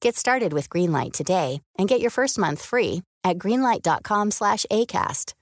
[0.00, 5.34] Get started with Greenlight today and get your first month free at greenlight.com slash ACAST.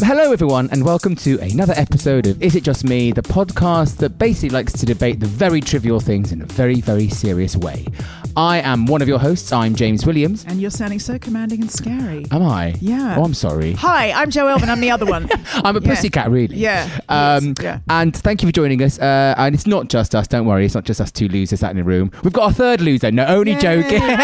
[0.00, 4.18] Hello, everyone, and welcome to another episode of Is It Just Me, the podcast that
[4.18, 7.86] basically likes to debate the very trivial things in a very, very serious way.
[8.34, 9.52] I am one of your hosts.
[9.52, 10.44] I'm James Williams.
[10.48, 12.24] And you're sounding so commanding and scary.
[12.30, 12.74] Am I?
[12.80, 13.16] Yeah.
[13.18, 13.72] Oh, I'm sorry.
[13.74, 14.70] Hi, I'm Joe Elvin.
[14.70, 15.28] I'm the other one.
[15.56, 15.88] I'm a Yeah.
[15.94, 16.56] pussycat, really.
[16.56, 17.80] Yeah, Um, yeah.
[17.90, 18.98] And thank you for joining us.
[18.98, 20.28] Uh, and it's not just us.
[20.28, 20.64] Don't worry.
[20.64, 22.10] It's not just us two losers sat in a room.
[22.24, 23.10] We've got a third loser.
[23.10, 23.58] No, only Yay.
[23.60, 24.02] joking.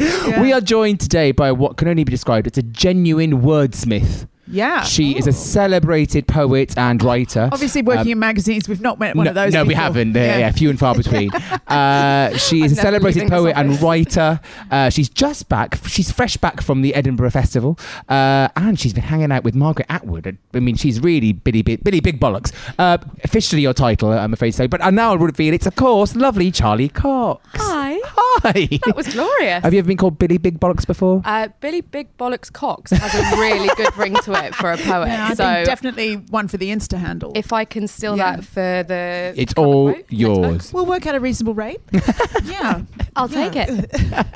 [0.00, 0.40] Yeah.
[0.40, 4.26] We are joined today by what can only be described as a genuine wordsmith.
[4.46, 4.82] Yeah.
[4.82, 7.48] She is a celebrated poet and writer.
[7.52, 9.52] Obviously, working Um, in magazines, we've not met one no, of those.
[9.52, 9.82] no, we before.
[9.82, 10.12] haven't.
[10.12, 10.50] They're, yeah.
[10.52, 11.30] few and far between.
[11.68, 14.40] uh, she is a celebrated leaving this poet and writer.
[14.70, 15.78] Uh, she's just back.
[15.86, 17.78] She's fresh back from the Edinburgh Festival,
[18.08, 20.36] uh, and she's been hanging out with Margaret Atwood.
[20.52, 22.52] I mean, she's really Billy Big, Billy Big Bollocks.
[22.78, 24.66] Uh, officially, your title, I'm afraid to say.
[24.66, 27.46] But uh, now I'll reveal it's, of course, lovely Charly Cox.
[27.54, 27.98] Hi.
[28.04, 28.78] Hi.
[28.84, 29.62] That was glorious.
[29.62, 31.22] Have you ever been called Billy Big Bollocks before?
[31.24, 35.08] Uh, Billy Big Bollocks Cox has a really good ring to it for a poet.
[35.08, 37.32] Yeah, I so think definitely one for the Insta handle.
[37.34, 38.36] if I can steal Yeah.
[38.36, 40.72] that for the it's all quote yours.
[40.72, 41.80] we'll work out a reasonable rate.
[42.44, 42.82] yeah.
[43.16, 43.90] I'll take it.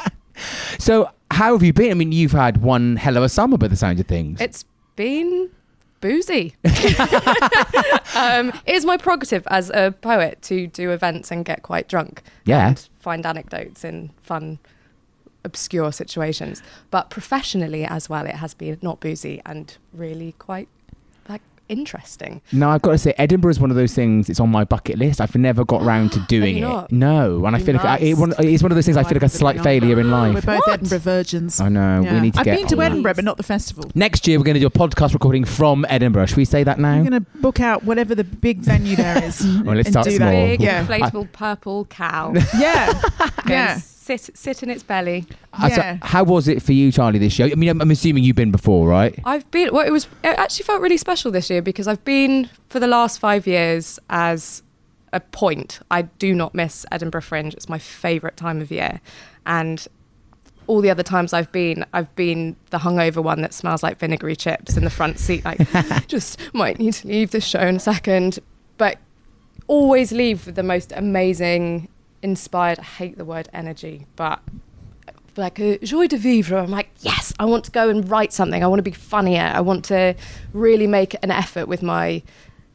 [0.79, 1.91] So, how have you been?
[1.91, 4.41] I mean, you've had one hell of a summer by the sound of things.
[4.41, 4.65] It's
[4.95, 5.51] been
[6.01, 6.55] boozy.
[8.15, 12.23] um, it is my prerogative as a poet to do events and get quite drunk.
[12.45, 12.69] Yeah.
[12.69, 14.59] And find anecdotes in fun,
[15.49, 16.63] obscure situations.
[16.91, 20.69] But professionally as well, it has been not boozy and really quite
[21.29, 22.41] like interesting.
[22.53, 24.31] No, I've got to say, Edinburgh is one of those things.
[24.31, 25.21] It's on my bucket list.
[25.21, 26.61] I've never got round to doing it.
[26.63, 26.91] not?
[26.91, 28.97] No, and I You feel like I, it, one, it's one of those things.
[28.97, 30.35] I feel like a slight failure in life.
[30.35, 30.75] We're both What?
[30.75, 31.61] Edinburgh virgins.
[31.61, 32.01] I know.
[32.03, 32.15] Yeah.
[32.15, 32.57] We need to I've get.
[32.57, 32.91] been to on that.
[32.93, 33.91] Edinburgh, but not the festival.
[33.95, 36.27] Next year, we're going to do a podcast recording from Edinburgh.
[36.27, 36.97] Should we say that now?
[37.03, 39.45] We're going to book out whatever the big venue there is.
[39.69, 40.31] Well, let's and start do small.
[40.31, 40.47] That.
[40.47, 40.87] Big Yeah.
[40.87, 42.33] inflatable purple cow.
[42.59, 42.93] Yeah.
[43.03, 43.73] Go yeah.
[43.75, 43.83] and
[44.17, 45.27] Sit, sit in its belly.
[45.53, 45.99] Uh, so Yeah.
[46.01, 47.49] how was it for you, Charly, this year?
[47.53, 49.19] I mean, I'm, I'm assuming you've been before, right?
[49.25, 49.71] I've been.
[49.73, 50.07] Well, it was.
[50.25, 53.99] It actually felt really special this year because I've been for the last five years
[54.09, 54.63] as
[55.13, 55.81] a point.
[55.91, 57.53] I do not miss Edinburgh Fringe.
[57.53, 59.01] It's my favourite time of year,
[59.45, 59.87] and
[60.67, 64.37] all the other times I've been, I've been the hungover one that smells like vinegary
[64.37, 65.45] chips in the front seat.
[65.45, 65.59] Like,
[66.09, 68.39] just might need to leave the show in a second,
[68.79, 68.99] but
[69.67, 71.89] always leave with the most amazing,
[72.23, 72.79] inspired.
[72.79, 74.41] I hate the word energy, but
[75.37, 76.59] like a joy de vivre.
[76.59, 78.63] I'm like, yes, I want to go and write something.
[78.63, 79.53] I want to be funnier.
[79.55, 80.15] I want to
[80.53, 82.23] really make an effort with my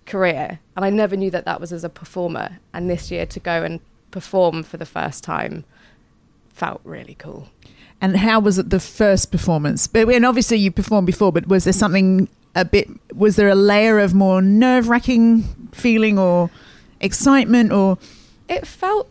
[0.06, 0.60] career.
[0.76, 2.60] And I never knew that that was as a performer.
[2.74, 3.80] And this year to go and
[4.12, 5.66] perform for the first time
[6.50, 7.50] felt really cool.
[8.00, 9.88] And how was it the first performance?
[9.88, 12.90] But and obviously you performed before, but was there something a bit?
[13.14, 16.50] Was there a layer of more nerve wracking feeling or
[17.00, 17.98] excitement or?
[18.50, 19.10] It felt.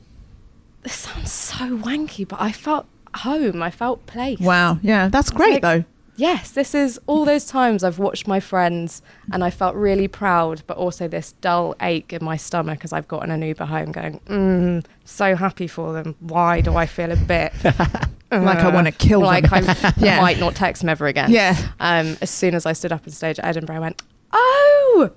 [0.82, 2.86] This sounds so wanky, but I felt
[3.16, 3.62] home.
[3.62, 4.40] I felt place.
[4.40, 5.84] Wow, yeah, that's great like, though.
[6.16, 9.00] Yes, this is all those times I've watched my friends
[9.32, 13.08] and I felt really proud, but also this dull ache in my stomach as I've
[13.08, 16.14] gotten an Uber home going, mm, so happy for them.
[16.20, 19.28] Why do I feel a bit Like I uh, wanna kill them.
[19.28, 20.20] Like I Yeah.
[20.20, 21.30] might not text them ever again.
[21.30, 21.56] Yeah.
[21.80, 24.02] Um, as soon as I stood up on stage at Edinburgh, I went,
[24.32, 25.10] oh,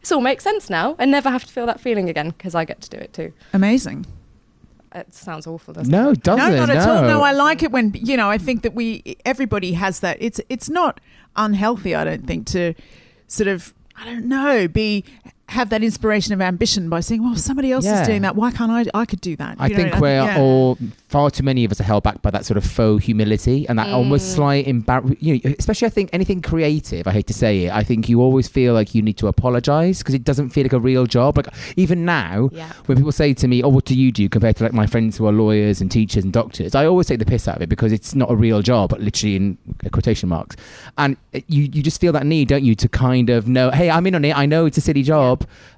[0.00, 0.96] this all makes sense now.
[0.98, 3.32] I never have to feel that feeling again because I get to do it too.
[3.52, 4.06] Amazing.
[4.94, 6.18] It sounds awful, doesn't No, it?
[6.18, 6.50] it doesn't.
[6.52, 7.02] no, not at all.
[7.02, 7.08] no.
[7.08, 8.28] No, I like it when you know.
[8.30, 10.16] I think that we everybody has that.
[10.20, 11.00] It's it's not
[11.36, 11.94] unhealthy.
[11.94, 12.74] I don't think to
[13.26, 15.04] sort of I don't know be
[15.48, 18.00] have that inspiration of ambition by saying, well, somebody else Yeah.
[18.00, 18.36] is doing that.
[18.36, 18.86] Why can't I?
[18.94, 19.56] I could do that.
[19.58, 20.38] I You know, think we're yeah.
[20.38, 20.78] all
[21.08, 23.78] far too many of us are held back by that sort of faux humility and
[23.78, 23.92] that Mm.
[23.94, 25.22] almost slight embarrassment.
[25.22, 27.06] You know, especially I think anything creative.
[27.06, 27.72] I hate to say it.
[27.72, 30.72] I think you always feel like you need to apologize because it doesn't feel like
[30.72, 31.36] a real job.
[31.36, 32.72] Like even now, Yeah.
[32.86, 35.18] when people say to me, "Oh, what do you do?" compared to like my friends
[35.18, 37.68] who are lawyers and teachers and doctors, I always take the piss out of it
[37.68, 39.58] because it's not a real job, but literally in
[39.90, 40.56] quotation marks.
[40.96, 44.06] And you you just feel that need, don't you, to kind of know, "Hey, I'm
[44.06, 44.34] in on it.
[44.36, 45.31] I know it's a silly job."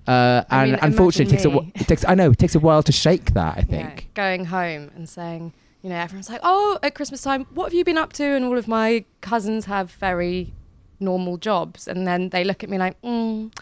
[0.07, 2.61] Uh, I and mean, unfortunately, it takes a, it takes I know it takes a
[2.61, 3.57] while to shake that.
[3.59, 4.11] I Yeah, think.
[4.15, 5.53] going home and saying,
[5.83, 8.25] you know, everyone's like, oh, at Christmas time, what have you been up to?
[8.25, 10.53] And all of my cousins have very
[11.01, 11.87] normal jobs.
[11.89, 13.53] And then they look at me like, mm,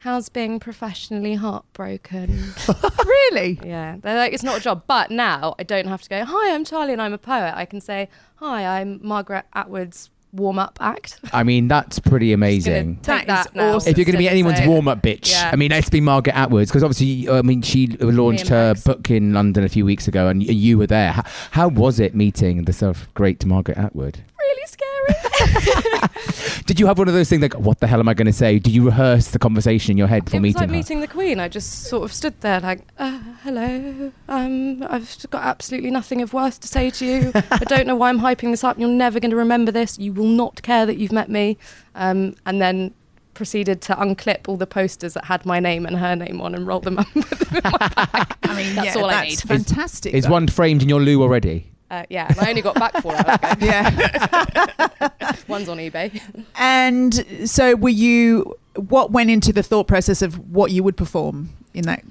[0.00, 2.52] how's being professionally heartbroken?
[3.06, 3.58] really.
[3.64, 4.84] yeah, they're like, it's not a job.
[4.86, 7.54] But now I don't have to go, hi, I'm Charly and I'm a poet.
[7.56, 11.18] I can say, hi, I'm Margaret Atwood's warm up act.
[11.32, 12.96] I mean, that's pretty amazing.
[12.96, 13.74] Take That is that, now.
[13.76, 13.90] awesome.
[13.90, 15.50] If you're going to be anyone's warm up bitch, Yeah.
[15.52, 18.84] I mean, let's be Margaret Atwood's because obviously, uh, I mean, she launched her Max.
[18.84, 21.12] book in London a few weeks ago and you were there.
[21.12, 21.22] How,
[21.52, 24.20] how was it meeting the sort of great Margaret Atwood?
[24.38, 25.19] really scary.
[26.66, 28.32] Did you have one of those things like, what the hell am I going to
[28.32, 28.58] say?
[28.58, 30.76] Do you rehearse the conversation in your head before it was meeting like her?
[30.76, 31.40] meeting the Queen.
[31.40, 36.32] I just sort of stood there like, uh, hello, um, I've got absolutely nothing of
[36.32, 37.32] worth to say to you.
[37.34, 38.78] I don't know why I'm hyping this up.
[38.78, 39.98] You're never going to remember this.
[39.98, 41.58] You will not care that you've met me.
[41.94, 42.94] Um, and then
[43.34, 46.66] proceeded to unclip all the posters that had my name and her name on and
[46.66, 47.06] roll them up.
[47.16, 49.48] I mean, That's yeah, all I that's need.
[49.48, 50.14] fantastic.
[50.14, 51.69] Is That- one framed in your loo already?
[51.90, 53.66] Uh, yeah, and I only got back four hours ago.
[53.66, 55.32] Yeah.
[55.48, 56.20] One's on eBay.
[56.56, 58.56] and so, were you?
[58.76, 62.04] What went into the thought process of what you would perform in that?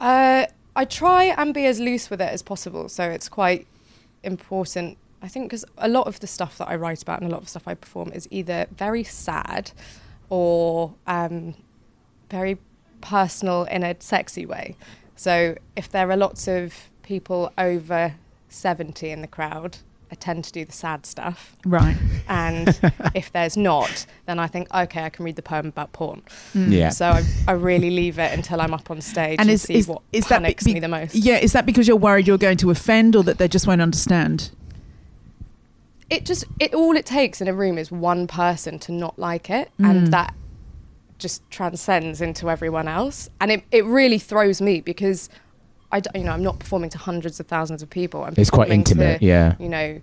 [0.00, 2.88] Uh, I try and be as loose with it as possible.
[2.88, 3.66] So it's quite
[4.22, 7.32] important, I think, because a lot of the stuff that I write about and a
[7.32, 9.70] lot of the stuff I perform is either very sad
[10.28, 11.54] or um,
[12.30, 12.58] very
[13.00, 14.76] personal in a sexy way.
[15.16, 18.14] So if there are lots of people over
[18.48, 19.78] 70 in the crowd,
[20.12, 21.56] I tend to do the sad stuff.
[21.64, 21.96] Right.
[22.28, 22.68] And
[23.14, 26.22] if there's not, then I think, okay, I can read the poem about porn.
[26.54, 26.90] Yeah.
[26.90, 29.74] So I, I really leave it until I'm up on stage and, And is see
[29.74, 31.14] is, what is that panics be- me the most.
[31.14, 33.80] Yeah, is that because you're worried you're going to offend, or that they just won't
[33.82, 34.50] understand?
[36.10, 39.48] It just it all it takes in a room is one person to not like
[39.50, 39.90] it, Mm.
[39.90, 40.34] and that
[41.18, 45.28] just transcends into everyone else, and it it really throws me because.
[45.94, 48.24] I d- you know, I'm not performing to hundreds of thousands of people.
[48.24, 49.54] I'm It's quite intimate, to, yeah.
[49.60, 50.00] You know,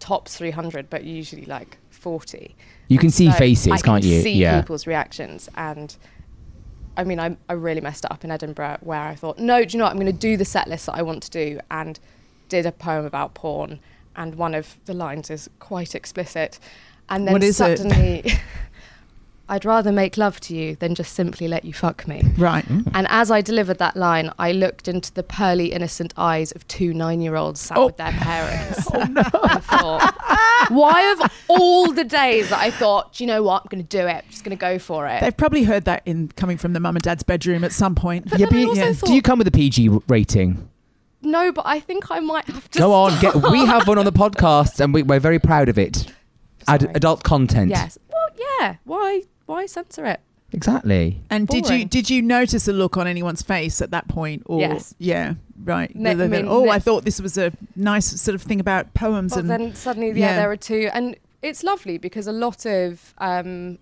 [0.00, 2.56] tops 300, but usually like 40.
[2.88, 4.22] You can see So faces, I can't can you?
[4.22, 4.60] See yeah.
[4.60, 5.94] people's reactions, and
[6.96, 9.72] I mean, I, I really messed it up in Edinburgh, where I thought, no, do
[9.74, 9.90] you know what?
[9.92, 12.00] I'm going to do the set list that I want to do, and
[12.48, 13.78] did a poem about porn,
[14.16, 16.58] and one of the lines is quite explicit,
[17.10, 17.78] and then What is it?
[17.78, 18.32] suddenly.
[19.50, 22.22] I'd rather make love to you than just simply let you fuck me.
[22.38, 22.64] Right.
[22.66, 22.88] Mm.
[22.94, 26.94] And as I delivered that line, I looked into the pearly, innocent eyes of two
[26.94, 27.86] nine year olds sat Oh.
[27.86, 28.24] with their oh.
[28.24, 28.88] parents.
[28.92, 29.00] Oh,
[29.50, 30.14] and thought,
[30.70, 33.62] why of all the days that I thought, do you know what?
[33.62, 34.24] I'm going to do it.
[34.24, 35.20] I'm just going to go for it.
[35.20, 38.30] They've probably heard that in coming from the mum and dad's bedroom at some point.
[38.30, 38.92] But Yeah, then I but also yeah.
[38.92, 40.68] thought, Do you come with a PG rating?
[41.22, 42.78] no, but I think I might have to.
[42.78, 43.34] Go on, get.
[43.34, 46.06] We have one on the podcast, and we, we're very proud of it.
[46.68, 47.70] Ad- adult content.
[47.70, 47.98] Yes.
[48.08, 48.28] Well,
[48.60, 48.76] yeah.
[48.84, 49.22] Why?
[49.50, 50.20] Why censor it?
[50.52, 51.20] Exactly.
[51.28, 51.88] And did you Boring.
[51.88, 54.42] did you notice a look on anyone's face at that point?
[54.46, 54.94] Or Yes.
[54.98, 55.94] yeah, right.
[55.94, 58.42] Ne- They- I they- mean, oh, ne- I thought this was a nice sort of
[58.42, 60.36] thing about poems Well, and then suddenly, yeah, yeah.
[60.36, 63.78] there are two, and it's lovely because a lot of um,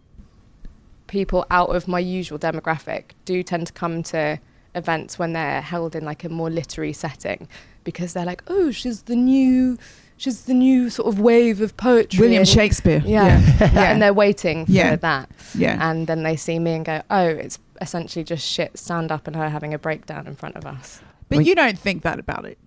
[1.07, 4.39] people out of my usual demographic do tend to come to
[4.75, 7.49] events when they're held in like a more literary setting
[7.85, 9.79] because they're like, oh, she's the new,
[10.19, 12.21] she's the new sort of wave of poetry.
[12.21, 13.03] William and- Shakespeare.
[13.07, 13.59] Yeah, yeah.
[13.73, 13.93] yeah.
[13.93, 14.97] and they're waiting for Yeah.
[14.97, 15.91] that, yeah.
[15.91, 19.35] and then they see me and go, oh, it's essentially just shit stand up and
[19.37, 21.01] her having a breakdown in front of us.
[21.29, 21.47] But Wait.
[21.47, 22.59] you don't think that about it.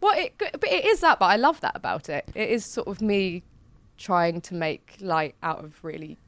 [0.00, 2.28] Well, it, but it is that, but I love that about it.
[2.34, 3.42] It is sort of me
[3.96, 6.18] trying to make light out of really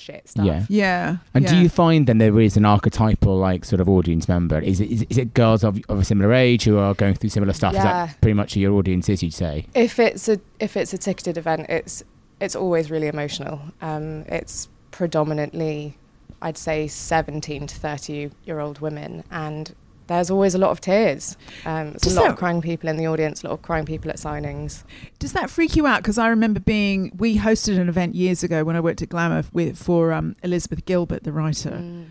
[0.00, 0.44] shit stuff.
[0.46, 0.64] Yeah.
[0.68, 1.16] Yeah.
[1.34, 1.50] And yeah.
[1.50, 4.58] do you find then there is an archetypal like sort of audience member?
[4.58, 7.14] Is it is, it- is it girls of, of a similar age who are going
[7.14, 7.72] through similar stuff?
[7.72, 8.06] Is Yeah.
[8.06, 9.22] that pretty much who your audience is?
[9.22, 9.66] You'd say.
[9.74, 12.02] If it's a if it's a ticketed event, it's
[12.40, 13.60] it's always really emotional.
[13.82, 15.96] Um, it's predominantly,
[16.40, 19.74] I'd say, seventeen to thirty year old women, and
[20.10, 21.36] there's always a lot of tears.
[21.64, 23.62] Um, there's Does a lot that- of crying people in the audience, a lot of
[23.62, 24.82] crying people at signings.
[25.18, 26.02] Does that freak you out?
[26.02, 29.44] Because I remember being we hosted an event years ago when I worked at Glamour
[29.52, 32.04] with for um, Elizabeth Gilbert, the writer, Mm.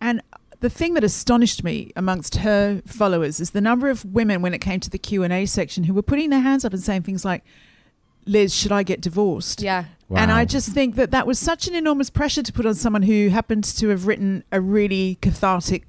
[0.00, 0.22] and
[0.60, 4.60] the thing that astonished me amongst her followers is the number of women when it
[4.62, 7.44] came to the Q&A section who were putting their hands up and saying things like
[8.26, 9.60] Liz, should I get divorced?
[9.60, 9.84] Yeah.
[10.16, 13.02] And I just think that that was such an enormous pressure to put on someone
[13.02, 15.84] who happens to have written a really cathartic,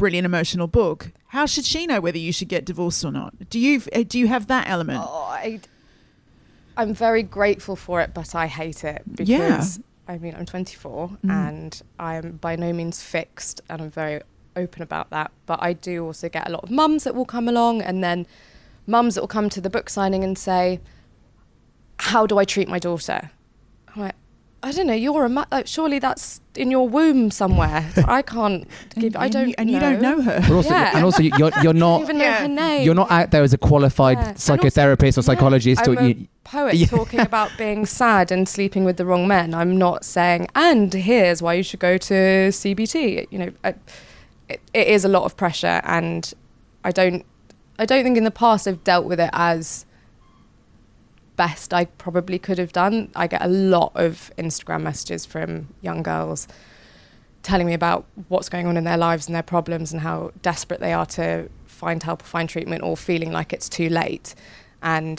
[0.00, 1.12] brilliant emotional book.
[1.28, 3.32] How should she know whether you should get divorced or not?
[3.50, 5.00] Do you uh, do you have that element?
[5.06, 5.60] Oh, I,
[6.76, 9.28] I'm very grateful for it, but I hate it because
[9.78, 9.84] Yeah.
[10.12, 11.30] I mean I'm 24 Mm.
[11.30, 14.20] and I'm by no means fixed, and I'm very
[14.56, 15.30] open about that.
[15.46, 18.26] But I do also get a lot of mums that will come along, and then
[18.86, 20.80] mums that will come to the book signing and say,
[21.98, 23.30] "How do I treat my daughter?"
[23.94, 24.14] I'm like.
[24.62, 24.92] I don't know.
[24.92, 27.90] You're a mu- like, surely that's in your womb somewhere.
[28.06, 29.16] I can't give.
[29.16, 29.48] I don't.
[29.48, 30.40] you, and you don't know her.
[30.40, 30.90] But also, Yeah.
[30.96, 32.40] and also, you- you're you're I don't not even know Yeah.
[32.42, 32.84] her name.
[32.84, 34.28] you're not out there as a qualified Yeah.
[34.28, 35.88] And psychotherapist or also- yeah, psychologist.
[35.88, 36.86] I'm or a you, poet Yeah.
[36.88, 39.54] talking about being sad and sleeping with the wrong men.
[39.54, 42.14] I'm not saying, and here's why you should go to
[42.52, 43.28] CBT.
[43.30, 43.74] You know, I,
[44.50, 46.32] it, it is a lot of pressure, and
[46.84, 47.24] I don't,
[47.78, 49.86] I don't think in the past I've dealt with it as
[51.44, 52.96] best I probably could have done.
[53.22, 55.50] I get a lot of Instagram messages from
[55.88, 56.40] young girls
[57.42, 60.80] telling me about what's going on in their lives and their problems and how desperate
[60.80, 64.34] they are to find help or find treatment or feeling like it's too late.
[64.82, 65.16] And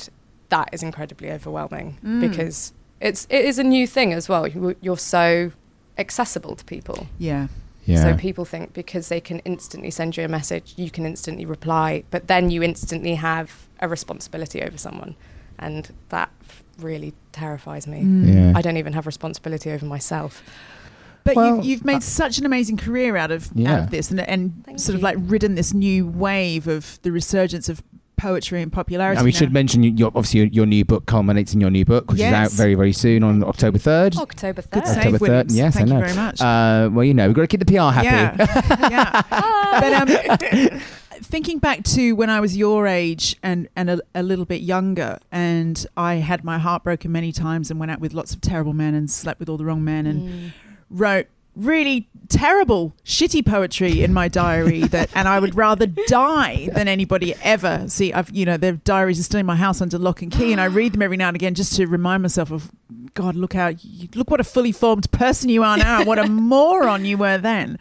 [0.49, 2.21] that is incredibly overwhelming Mm.
[2.27, 4.43] because it's it is a new thing as well.
[4.47, 5.51] You- You're so
[5.97, 7.07] accessible to people.
[7.17, 7.47] Yeah.
[7.85, 8.03] yeah.
[8.03, 12.03] So people think because they can instantly send you a message, you can instantly reply,
[12.11, 13.47] but then you instantly have
[13.79, 15.15] a responsibility over someone.
[15.61, 16.29] And that
[16.79, 18.01] really terrifies me.
[18.01, 18.33] Mm.
[18.33, 18.53] yeah.
[18.55, 20.43] I don't even have responsibility over myself.
[21.23, 24.09] But Well, you've, you've made uh, such an amazing career out of out of this,
[24.09, 27.83] and and Thank sort of like ridden this new wave of the resurgence of
[28.17, 29.17] poetry and popularity.
[29.17, 29.37] And we now.
[29.37, 32.33] should mention your, obviously your, your new book culminates in your new book, which is
[32.33, 34.15] out very very soon on October third.
[34.15, 34.69] October 3rd.
[34.71, 35.57] Good October save, 3rd, Williams.
[35.57, 36.01] yes, I Thank you know.
[36.01, 36.41] very much.
[36.41, 38.07] Uh, well, you know, we've got to keep the PR happy.
[38.07, 38.89] Yeah,
[39.29, 39.79] yeah.
[39.79, 40.81] But um,
[41.21, 45.19] thinking back to when I was your age and and a, a little bit younger,
[45.31, 48.73] and I had my heart broken many times and went out with lots of terrible
[48.73, 50.51] men and slept with all the wrong men and Mm.
[50.89, 56.87] wrote really terrible shitty poetry in my diary that and I would rather die than
[56.87, 60.21] anybody ever see I've you know their diaries are still in my house under lock
[60.21, 62.71] and key and I read them every now and again just to remind myself of
[63.15, 66.19] god look how you, look what a fully formed person you are now and what
[66.19, 67.77] a moron you were then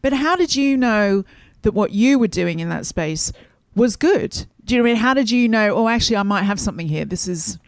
[0.00, 1.24] but how did you know
[1.62, 3.32] that what you were doing in that space
[3.74, 6.22] was good do you know what I mean how did you know oh actually I
[6.22, 7.58] might have something here this is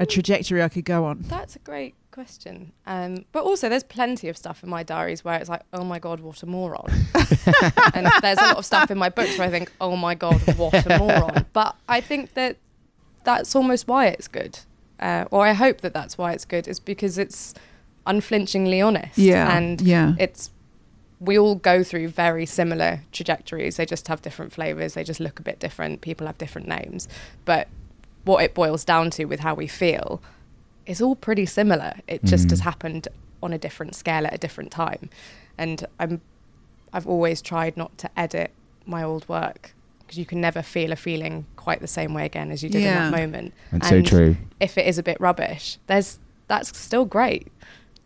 [0.00, 2.72] a trajectory I could go on That's a great question.
[2.86, 5.98] Um, but also, there's plenty of stuff in my diaries where it's like, oh my
[6.00, 6.88] God, what a moron.
[7.94, 10.40] and there's a lot of stuff in my books where I think, oh my God,
[10.56, 11.46] what a moron.
[11.52, 12.56] But I think that
[13.24, 14.58] that's almost why it's good.
[14.98, 17.54] Uh, or I hope that that's why it's good, is because it's
[18.06, 19.16] unflinchingly honest.
[19.16, 20.50] yeah And yeah it's
[21.20, 23.76] we all go through very similar trajectories.
[23.76, 24.94] They just have different flavors.
[24.94, 26.00] They just look a bit different.
[26.00, 27.08] People have different names,
[27.44, 27.68] but
[28.24, 30.20] what it boils down to with how we feel
[30.86, 31.94] is all pretty similar.
[32.06, 32.50] It just Mm.
[32.50, 33.08] has happened
[33.42, 35.10] on a different scale at a different time,
[35.56, 36.20] and I'm
[36.90, 38.50] I've always tried not to edit
[38.86, 42.50] my old work because you can never feel a feeling quite the same way again
[42.50, 43.06] as you did Yeah.
[43.06, 43.52] in that moment.
[43.70, 44.36] That's so true.
[44.58, 47.48] If it is a bit rubbish, there's that's still great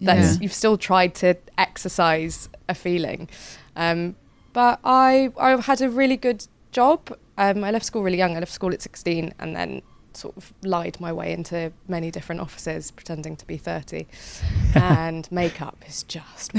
[0.02, 0.40] that's Yeah.
[0.42, 3.28] you've still tried to exercise a feeling.
[3.76, 4.16] Um,
[4.52, 7.16] but I I had a really good job.
[7.38, 8.36] Um, I left school really young.
[8.36, 9.82] I left school at 16 and then
[10.14, 14.06] sort of lied my way into many different offices pretending to be 30
[14.74, 16.52] and makeup is just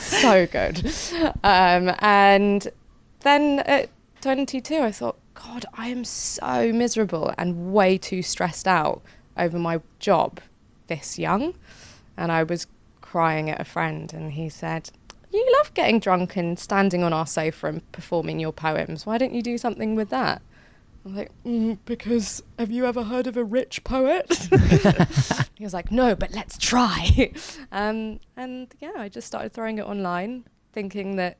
[0.00, 0.86] so good
[1.42, 2.68] um, and
[3.22, 3.88] then at
[4.20, 9.02] 22 i thought god i am so miserable and way too stressed out
[9.36, 10.38] over my job
[10.86, 11.54] this young
[12.16, 12.66] and i was
[13.00, 14.90] crying at a friend and he said
[15.32, 19.32] you love getting drunk and standing on our sofa and performing your poems why don't
[19.34, 20.42] you do something with that
[21.04, 24.32] I'm like, mm, because have you ever heard of a rich poet?
[25.56, 27.32] he was like, no, but let's try.
[27.72, 31.38] um, and yeah, I just started throwing it online, thinking that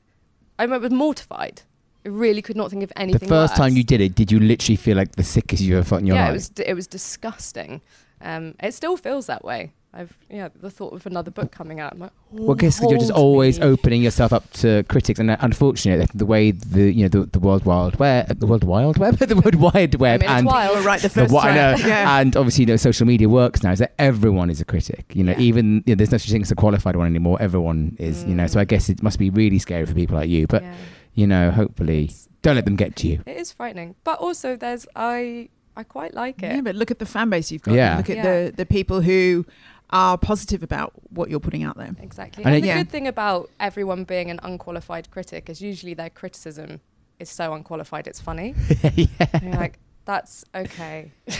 [0.58, 1.62] I was mortified.
[2.04, 3.28] I really could not think of anything.
[3.28, 5.84] The first time you did it, did you literally feel like the sickest you ever
[5.84, 6.30] felt in your yeah, life?
[6.30, 7.80] it was it was disgusting.
[8.22, 9.72] Um, it still feels that way.
[9.94, 11.92] I've yeah, the thought of another book coming out.
[11.92, 13.66] I'm like, Well, I guess 'cause you're just always me.
[13.66, 17.38] opening yourself up to critics, and uh, unfortunately, the way the you know the, the
[17.38, 20.46] world wild web, the world wild web, the world wide I web, mean, it's and
[20.46, 20.82] wild.
[20.82, 21.76] Right the the first what I know.
[21.86, 22.18] Yeah.
[22.20, 25.12] and obviously, you know, social media works now is that everyone is a critic.
[25.14, 25.40] You know, Yeah.
[25.40, 27.36] even you know, there's no such thing as a qualified one anymore.
[27.42, 28.46] Everyone is, you know.
[28.46, 28.62] So Mm.
[28.62, 30.46] I guess it must be really scary for people like you.
[30.46, 30.74] But Yeah.
[31.14, 33.20] you know, hopefully, It's- don't let them get to you.
[33.26, 36.54] It is frightening, but also there's I I quite like it.
[36.54, 37.74] Yeah, but look at the fan base you've got.
[37.74, 37.96] Yeah.
[37.96, 38.22] Look at Yeah.
[38.22, 39.46] the the people who
[39.90, 41.94] are positive about what you're putting out there.
[42.00, 42.44] Exactly.
[42.44, 42.78] And And, the Yeah.
[42.78, 46.80] good thing about everyone being an unqualified critic is usually their criticism
[47.18, 48.54] is so unqualified it's funny.
[48.94, 49.06] yeah.
[49.42, 51.12] You're like, that's okay.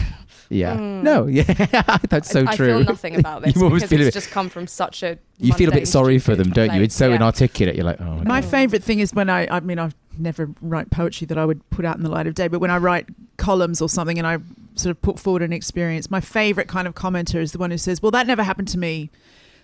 [0.49, 0.77] Yeah.
[0.77, 1.03] Mm.
[1.03, 1.45] No, yeah.
[2.11, 2.75] That's so I, true.
[2.75, 5.19] I feel nothing about this You always feel a it's just come from such a.
[5.39, 6.83] You feel a bit sorry for them, don't you?
[6.83, 7.17] It's so Yeah.
[7.17, 7.75] inarticulate.
[7.75, 8.23] You're like, oh.
[8.25, 8.49] My okay.
[8.49, 11.85] favourite thing is when I, I mean, I never write poetry that I would put
[11.85, 14.39] out in the light of day, but when I write columns or something and I
[14.75, 17.79] sort of put forward an experience, my favourite kind of commenter is the one who
[17.79, 19.11] says, well, that never happened to me.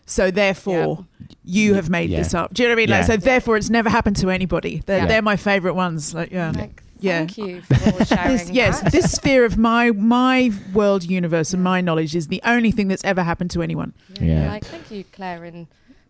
[0.07, 1.05] So therefore,
[1.45, 2.19] you have made Yeah.
[2.19, 2.55] this up.
[2.55, 2.91] Do you know what I mean?
[2.91, 4.83] Like, so therefore, it's never happened to anybody.
[4.87, 5.07] They're, Yeah.
[5.07, 6.15] they're my favourite ones.
[6.15, 6.51] Like, yeah.
[6.55, 7.19] Like, Yeah.
[7.27, 8.29] Thank you for sharing.
[8.39, 8.91] This, yes, that.
[8.93, 13.05] this sphere of my my world universe and my knowledge is the only thing that's
[13.05, 13.93] ever happened to anyone.
[14.21, 14.49] Yeah.
[14.51, 15.69] Like, thank you, Claire in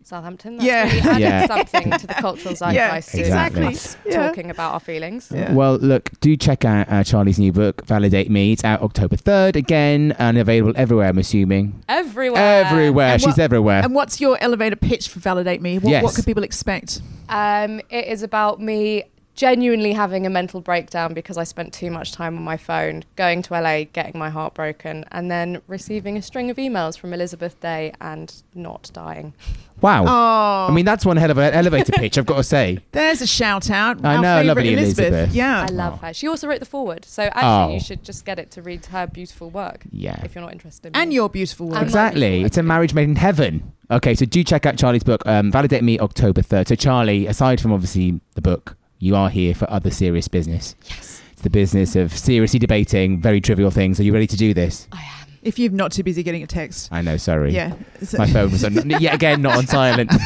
[0.09, 0.57] Southampton.
[0.57, 0.83] That's Yeah.
[0.85, 1.47] really added Yeah.
[1.47, 3.11] something to the cultural Yeah, zeitgeist.
[3.11, 3.65] to exactly.
[3.67, 4.27] us Yeah.
[4.27, 5.31] Talking about our feelings.
[5.33, 5.53] Yeah.
[5.53, 8.51] Well, look, do check out uh, Charly's new book, Validate Me.
[8.51, 11.81] It's out October 3rd again and available everywhere, I'm assuming.
[11.87, 12.65] Everywhere.
[12.65, 13.13] Everywhere.
[13.13, 13.81] And She's what- everywhere.
[13.83, 15.77] And what's your elevator pitch for Validate Me?
[15.79, 16.03] What, Yes.
[16.03, 17.01] what could people expect?
[17.29, 19.03] Um, it is about me
[19.43, 23.41] genuinely having a mental breakdown because I spent too much time on my phone, going
[23.43, 27.57] to LA, getting my heart broken, and then receiving a string of emails from Elizabeth
[27.61, 29.33] Day and not dying.
[29.79, 30.03] wow.
[30.05, 32.79] Oh, I mean, that's one hell of an elevator pitch, I've got to say.
[32.91, 34.03] there's a shout out.
[34.03, 35.33] I Our know, favourite lovely Elizabeth.
[35.33, 35.61] Yeah.
[35.69, 36.07] I love Oh.
[36.07, 36.13] her.
[36.13, 37.73] She also wrote the foreword, so actually Oh.
[37.75, 40.19] you should just get it to read her beautiful work Yeah.
[40.25, 40.87] if you're not interested.
[40.89, 41.15] In and me.
[41.15, 41.77] your beautiful work.
[41.77, 42.21] And Exactly.
[42.23, 42.45] wonderful.
[42.47, 43.71] It's a marriage made in heaven.
[43.89, 46.67] Okay, so do check out Charly's book, um, Validate Me, October 3rd.
[46.67, 50.75] So, Charly, aside from obviously the book, you are here for other serious business.
[50.89, 53.99] Yes, It's the business of seriously debating very trivial things.
[53.99, 54.87] Are you ready to do this?
[54.91, 55.27] I am.
[55.41, 56.89] If you're not too busy getting a text.
[56.91, 57.53] I know, sorry.
[57.53, 57.73] Yeah.
[58.03, 60.09] So- My phone was on, yet again not on silent.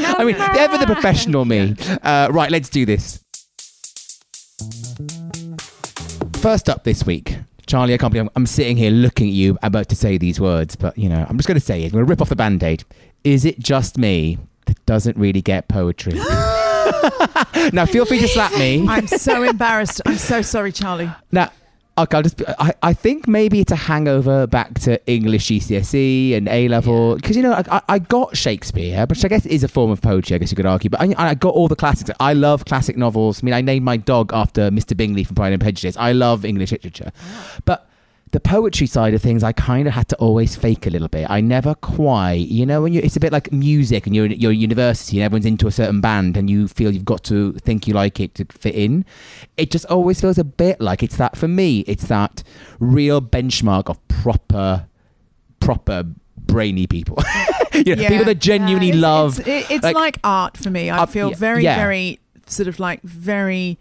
[0.00, 1.76] I mean, ever the professional me.
[2.02, 3.22] Uh, right, let's do this.
[6.40, 9.58] First up this week, Charly, I can't believe I'm, I'm sitting here looking at you,
[9.62, 11.86] about to say these words, but you know, I'm just going to say it.
[11.86, 12.84] I'm going to rip off the band aid.
[13.24, 16.14] Is it just me that doesn't really get poetry?
[17.72, 18.86] now, feel free to slap me.
[18.88, 20.00] I'm so embarrassed.
[20.06, 21.14] I'm so sorry, Charly.
[21.32, 21.50] Now,
[21.96, 22.42] okay, I'll just.
[22.58, 27.36] I, I think maybe it's a hangover back to English GCSE and A level because
[27.36, 30.34] you know I, I- I got Shakespeare, which I guess is a form of poetry.
[30.34, 32.10] I guess you could argue, but I, I got all the classics.
[32.20, 33.42] I love classic novels.
[33.42, 34.96] I mean, I named my dog after Mr.
[34.96, 35.96] Bingley from Pride and Prejudice.
[35.96, 37.58] I love English literature, ah.
[37.64, 37.87] but.
[38.30, 41.30] The poetry side of things, I kind of had to always fake a little bit.
[41.30, 44.50] I never quite, you know, when you it's a bit like music and you're you're
[44.52, 47.86] at university and everyone's into a certain band and you feel you've got to think
[47.88, 49.04] you like it to fit in.
[49.56, 51.80] It just always feels a bit like it's that for me.
[51.86, 52.42] It's that
[52.78, 54.86] real benchmark of proper,
[55.60, 56.04] proper
[56.36, 57.22] brainy people.
[57.72, 58.08] you know, Yeah.
[58.10, 59.38] people that genuinely It's, love.
[59.40, 60.90] it's, it- it's like- like, art for me.
[60.90, 61.76] I Uh, feel yeah, very, yeah.
[61.76, 63.78] very sort of like very.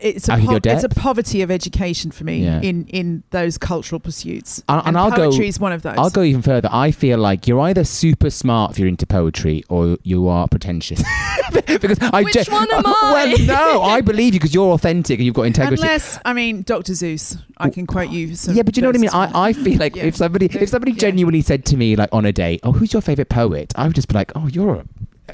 [0.00, 2.60] It's a Out of your po- it's a poverty of education for me Yeah.
[2.60, 5.94] in in those cultural pursuits, And- and I'll go- poetry is one of those.
[5.98, 6.68] I'll go even further.
[6.72, 11.02] I feel like you're either super smart if you're into poetry or you are pretentious.
[11.66, 13.34] because I Which one am I?
[13.38, 15.82] Well, no, I believe you because you're authentic and you've got integrity.
[15.82, 16.92] Unless, I mean, Dr.
[16.92, 18.34] Seuss, I can quote you.
[18.34, 19.10] Some yeah, but you know what I mean.
[19.12, 20.04] I, I feel like Yeah.
[20.04, 20.98] if somebody if somebody Yeah.
[20.98, 23.94] genuinely said to me like on a date, "Oh, who's your favorite poet?" I would
[23.94, 24.84] just be like, "Oh, you're a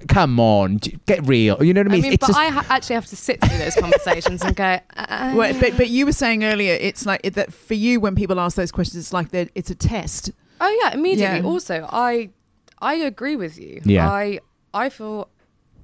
[0.08, 2.02] come on, get real." You know what I I mean?
[2.02, 4.78] mean, it's but just I ha- actually have to sit through those conversations and go.
[4.96, 8.38] Uh, Well, but but you were saying earlier, it's like that for you when people
[8.40, 10.30] ask those questions, it's like that it's a test.
[10.60, 11.38] Oh yeah, immediately.
[11.40, 11.44] Yeah.
[11.46, 12.30] Also, I
[12.80, 13.80] I agree with you.
[13.84, 14.10] Yeah.
[14.10, 14.40] I
[14.72, 15.28] I feel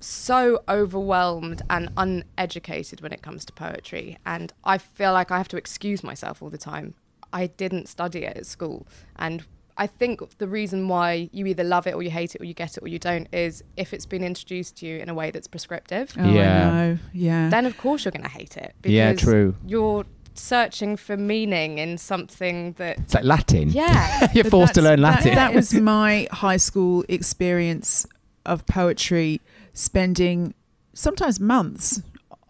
[0.03, 5.49] so overwhelmed and uneducated when it comes to poetry and I feel like I have
[5.49, 6.95] to excuse myself all the time.
[7.35, 9.45] I didn't study it at school and
[9.81, 12.55] I think the reason why you either love it or you hate it or you
[12.55, 15.31] get it or you don't is if it's been introduced to you in a way
[15.31, 16.69] that's prescriptive, Oh, Yeah.
[16.71, 16.99] I know.
[17.15, 17.49] Yeah.
[17.49, 19.55] then of course you're going to hate it because Yeah, true.
[19.67, 23.71] you're searching for meaning in something that it's like Latin.
[23.71, 25.35] yeah you're forced to learn Latin.
[25.35, 28.07] That, was my high school experience
[28.47, 29.41] of poetry,
[29.73, 30.55] spending
[30.93, 32.03] sometimes months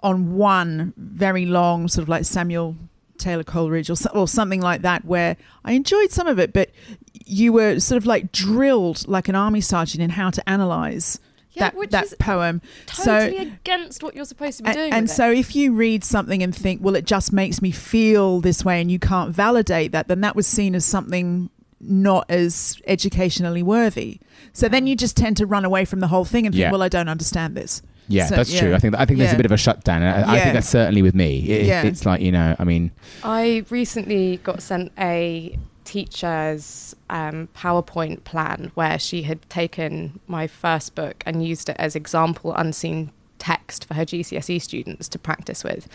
[0.03, 2.77] on one very long, sort of like Samuel
[3.19, 6.71] Taylor Coleridge or, or something like that, where I enjoyed some of it, but
[7.31, 11.19] you were sort of like drilled like an army sergeant in how to analyze
[11.53, 12.61] Yeah, that, which that is poem.
[12.87, 14.93] totally so, against what you're supposed to be and, doing.
[14.93, 15.15] and with it.
[15.15, 18.81] so, if you read something and think, well, it just makes me feel this way,
[18.81, 24.21] and you can't validate that, then that was seen as something not as educationally worthy.
[24.53, 26.71] So then you just tend to run away from the whole thing and think, Yeah.
[26.73, 27.81] well, I don't understand this.
[28.07, 28.75] Yeah, So, that's true.
[28.75, 29.35] I think I think there's Yeah.
[29.37, 30.03] a bit of a shutdown.
[30.03, 31.39] I, I think that's certainly with me.
[31.49, 31.83] It, Yeah.
[31.85, 32.91] It's like you know, I mean,
[33.25, 35.57] I recently got sent a
[35.91, 41.97] teacher's um, PowerPoint plan where she had taken my first book and used it as
[41.97, 45.89] example unseen text for her GCSE students to practice with.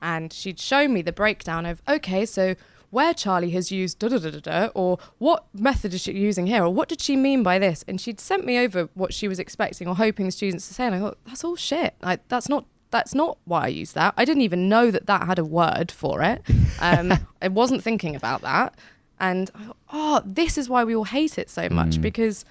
[0.00, 2.54] And she'd shown me the breakdown of okay, so
[2.90, 6.46] where Charly has used da da da da da, or what method is she using
[6.46, 7.84] here, or what did she mean by this?
[7.88, 10.86] And she'd sent me over what she was expecting or hoping the students to say,
[10.86, 11.96] and I thought that's all shit.
[12.00, 14.14] Like that's not that's not why I use that.
[14.16, 16.42] I didn't even know that that had a word for it.
[16.80, 18.74] Um, I wasn't thinking about that,
[19.20, 22.02] and thought, oh, this is why we all hate it so much Mm.
[22.02, 22.44] because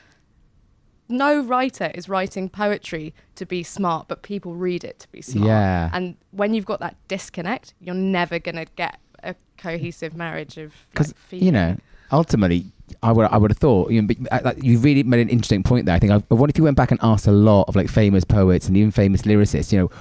[1.09, 5.47] no writer is writing poetry to be smart, but people read it to be smart.
[5.47, 5.89] Yeah.
[5.93, 11.13] And when you've got that disconnect, you're never gonna get a cohesive marriage of because
[11.31, 11.77] like, you know
[12.11, 12.65] ultimately
[13.03, 15.63] I would I would have thought you know, but, uh, you really made an interesting
[15.63, 15.95] point there.
[15.95, 17.87] I think I, I wonder if you went back and asked a lot of like
[17.89, 19.91] famous poets and even famous lyricists, you know.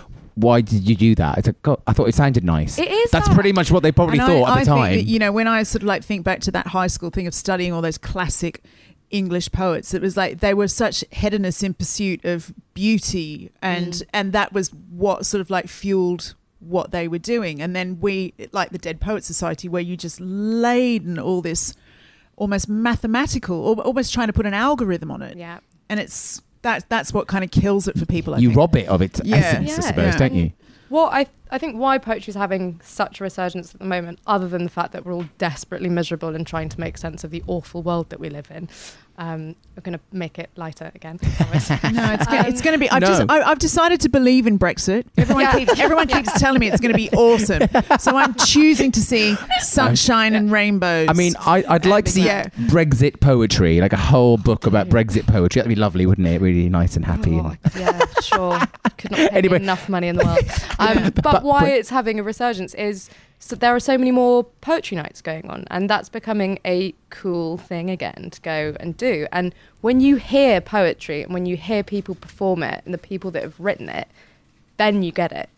[0.41, 1.39] Why did you do that?
[1.39, 2.79] It's like, God, I thought it sounded nice.
[2.79, 3.35] It is That's that.
[3.35, 4.93] pretty much what they probably And thought I, at the I time.
[4.93, 7.11] Think that, you know, when I sort of like think back to that high school
[7.11, 8.63] thing of studying all those classic
[9.11, 14.03] English poets, it was like they were such hedonists in pursuit of beauty, and Mm.
[14.13, 17.61] and that was what sort of like fueled what they were doing.
[17.63, 21.75] And then we, like the Dead Poet Society, where you just laden all this
[22.37, 25.59] almost mathematical, almost trying to put an algorithm on it, Yeah.
[25.89, 28.35] and it's that that's what kind of kills it for people.
[28.35, 28.59] I you think.
[28.59, 29.37] rob it of its Yeah.
[29.37, 30.19] essence, I suppose, Yeah.
[30.19, 30.53] don't you?
[30.89, 34.47] Well, I I think why poetry is having such a resurgence at the moment, other
[34.47, 37.43] than the fact that we're all desperately miserable and trying to make sense of the
[37.49, 38.69] awful world that we live in,
[39.21, 41.21] um, we're going to make it lighter again.
[41.41, 41.69] No, it's
[42.27, 42.89] gonna, it's going to be.
[42.91, 43.07] I've No.
[43.09, 45.05] just I, I've decided to believe in Brexit.
[45.19, 45.59] Everyone Yeah.
[45.59, 49.37] keeps everyone keeps telling me it's going to be awesome, so I'm choosing to see
[49.61, 51.09] sunshine and rainbows.
[51.09, 52.45] I mean, I, I'd like to see Yeah.
[52.73, 55.61] Brexit poetry, like a whole book about Brexit poetry.
[55.61, 56.41] That'd be lovely, wouldn't it?
[56.41, 57.35] Really nice and happy.
[57.35, 58.59] Oh, and- yeah, sure.
[58.99, 59.57] Could not pay Anyway.
[59.57, 60.39] enough money in the world.
[60.79, 63.11] Um, but, But why Bre- it's having a resurgence is
[63.43, 67.57] so there are so many more poetry nights going on, and that's becoming a cool
[67.57, 69.27] thing again to go and do.
[69.33, 73.31] And when you hear poetry and when you hear people perform it and the people
[73.33, 74.07] that have written it,
[74.77, 75.49] then you get it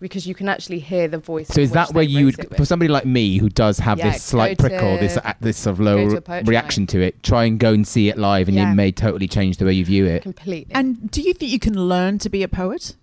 [0.00, 1.48] because you can actually hear the voice.
[1.48, 4.22] So is that where you would, for somebody like me who does have Yeah, this
[4.22, 7.02] slight go prickle, this uh, this sort of go low to a poetry reaction to
[7.02, 8.70] it, try and go and see it live, and Yeah.
[8.70, 10.22] you may totally change the way you view it.
[10.22, 10.74] completely?
[10.74, 12.96] and do you think you can learn to be a poet?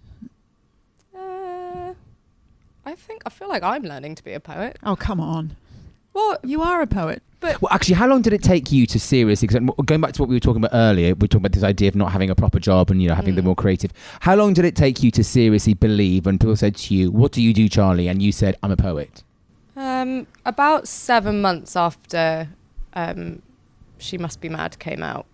[2.87, 4.77] I think I feel like I'm learning to be a poet.
[4.83, 5.55] Oh come on,
[6.13, 7.21] Well, you are a poet.
[7.39, 9.47] But Well, actually, how long did it take you to seriously?
[9.47, 11.63] Because going back to what we were talking about earlier, we were talking about this
[11.63, 13.45] idea of not having a proper job and you know having the Mm.
[13.49, 13.91] more creative.
[14.21, 17.31] How long did it take you to seriously believe when people said to you, "What
[17.33, 19.23] do you do, Charly?" and you said, "I'm a poet."
[19.75, 22.47] Um, about seven months after
[22.93, 23.41] um,
[23.99, 25.25] She Must Be Mad came out,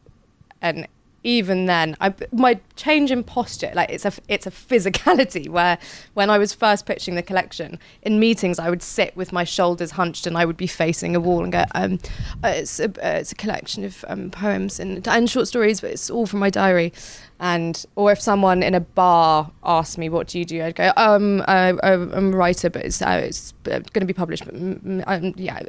[0.62, 0.88] and
[1.24, 5.78] even then, I, my change in posture, like it's a it's a physicality where
[6.14, 9.92] when I was first pitching the collection in meetings, I would sit with my shoulders
[9.92, 12.00] hunched and I would be facing a wall and go, um,
[12.44, 15.92] uh, it's a uh, it's a collection of um, poems and and short stories, but
[15.92, 16.92] it's all from my diary.
[17.40, 20.92] And or if someone in a bar asked me, "What do you do?" I'd go,
[20.98, 24.56] "Um, uh, uh, I'm a writer, but it's uh, it's going to be published." But
[24.56, 25.62] mm, mm, um, yeah,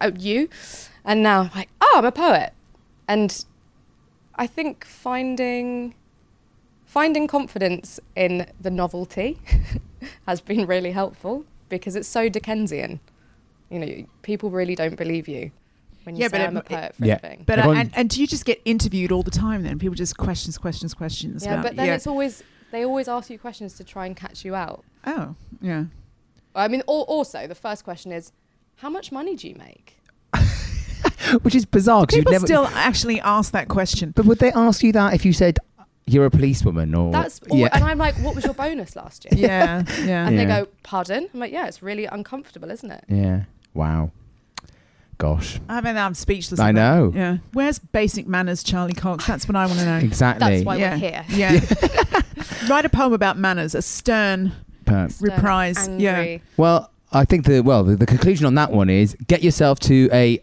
[0.00, 0.48] uh, you?
[1.04, 2.52] And now I'm like, "Oh, I'm a poet,"
[3.08, 3.44] and
[4.36, 5.94] I think finding
[6.84, 9.38] finding confidence in the novelty
[10.26, 13.00] has been really helpful because it's so Dickensian.
[13.70, 15.50] You know, people really don't believe you
[16.04, 17.14] when you Yeah, say but I'm a it- poet for Yeah.
[17.14, 17.42] a thing.
[17.46, 19.62] But uh, and, and do you just get interviewed all the time?
[19.64, 21.44] Then people just questions, questions, questions.
[21.44, 21.94] yeah, about, but then yeah.
[21.94, 24.84] it's always they always ask you questions to try and catch you out.
[25.06, 25.84] oh yeah.
[26.54, 28.32] I mean, al- also the first question is,
[28.76, 29.98] how much money do you make?
[31.42, 32.46] Which is bizarre because you'd People never.
[32.46, 34.12] still actually ask that question.
[34.14, 35.58] but would they ask you that if you said
[36.06, 37.10] you're a policewoman or?
[37.12, 37.68] That's all, yeah.
[37.72, 39.32] and I'm like, what was your bonus last year?
[39.48, 40.26] Yeah, yeah.
[40.28, 41.28] And they go, pardon?
[41.34, 43.04] I'm like, yeah, it's really uncomfortable, isn't it?
[43.08, 43.44] yeah.
[43.74, 44.10] Wow.
[45.18, 45.58] Gosh.
[45.68, 46.60] I mean, I'm speechless.
[46.60, 47.12] I about- know.
[47.14, 47.36] Yeah.
[47.52, 49.26] Where's basic manners, Charly Cox?
[49.26, 49.96] That's what I want to know.
[49.98, 50.48] Exactly.
[50.48, 50.90] That's why yeah.
[50.92, 51.24] we're here.
[51.28, 51.52] Yeah.
[52.68, 54.52] Write a poem about manners, a stern
[54.84, 55.88] Per- Stern, reprise.
[55.88, 56.38] Yeah.
[56.56, 60.08] Well, I think the well the, the conclusion on that one is get yourself to
[60.12, 60.38] a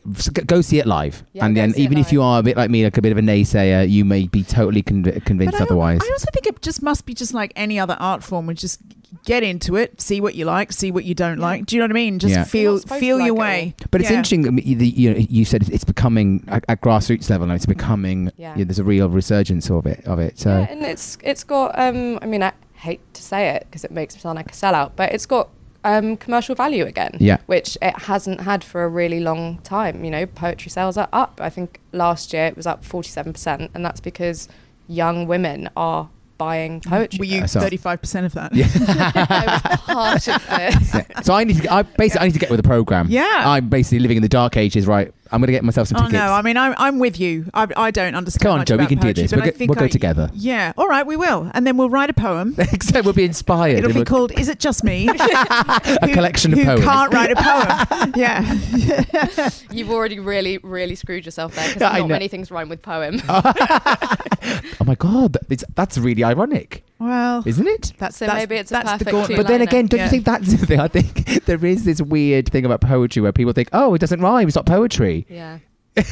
[0.46, 2.84] go see it live, Yeah, and then even if you are a bit like me,
[2.84, 6.02] like a bit of a naysayer, you may be totally conv- convinced But I, otherwise.
[6.04, 8.48] I also think it just must be just like any other art form.
[8.48, 8.82] We just
[9.26, 11.46] get into it, see what you like, see what you don't Yeah.
[11.46, 11.66] like.
[11.68, 12.20] Do you know what I mean?
[12.20, 12.44] Just Yeah.
[12.44, 13.76] Feel feel your like it way.
[13.92, 14.48] But it's interesting.
[14.48, 17.66] I mean, you, you know, you said it's becoming at, at grassroots level, and it's
[17.68, 18.32] becoming.
[18.38, 18.54] Yeah.
[18.54, 20.04] you know, there's a real resurgence of it.
[20.06, 20.40] Of it.
[20.40, 21.78] So yeah, and it's it's got.
[21.78, 24.56] Um, I mean, I hate to say it because it makes me sound like a
[24.56, 25.50] sellout, but it's got
[25.84, 27.18] um, commercial value again.
[27.20, 27.38] Yeah.
[27.46, 30.04] which it hasn't had for a really long time.
[30.04, 31.40] You know, poetry sales are up.
[31.42, 34.48] I think last year it was up forty-seven percent, and that's because
[34.88, 37.20] young women are buying poetry.
[37.20, 38.54] Were you thirty five percent of that?
[38.54, 38.68] Yeah.
[38.78, 40.94] I was part of this.
[40.94, 41.22] Yeah.
[41.22, 41.74] So I need to.
[41.74, 43.08] I basically I need to get with the program.
[43.10, 43.44] Yeah.
[43.46, 45.14] I'm basically living in the dark ages, right?
[45.34, 46.14] I'm going to get myself some Oh tickets.
[46.14, 46.32] no!
[46.32, 47.46] I mean, I'm I'm with you.
[47.54, 48.44] I, I don't understand.
[48.44, 49.32] Come on, much Joe, we about can do this.
[49.34, 50.30] We'll go- we'll go I- together.
[50.34, 50.74] Yeah.
[50.78, 52.56] All right, we will, and then we'll write a poem.
[52.58, 53.80] Except we'll be inspired.
[53.80, 56.84] It'll be we'll- called "Is It Just Me?" a collection of who poems.
[56.84, 58.14] can't write a poem.
[58.16, 59.50] yeah.
[59.72, 62.14] You've already really, really screwed yourself there because Yeah, I not know.
[62.14, 63.22] many things rhyme with poem.
[63.30, 67.94] Oh my god, it's, that's really ironic, Well, isn't it?
[67.98, 69.38] that's So that's, maybe it's a that's the perfect gauntlet.
[69.38, 70.06] But then again, don't Yeah.
[70.06, 70.80] you think that's the thing?
[70.80, 74.22] I think there is this weird thing about poetry where people think, oh, it doesn't
[74.22, 75.26] rhyme, it's not poetry.
[75.30, 75.60] yeah.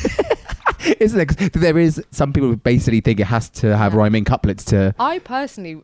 [1.00, 1.26] Isn't it?
[1.38, 4.00] 'Cause There is some people who basically think it has to have Yeah.
[4.00, 4.94] rhyming couplets to.
[5.00, 5.82] I personally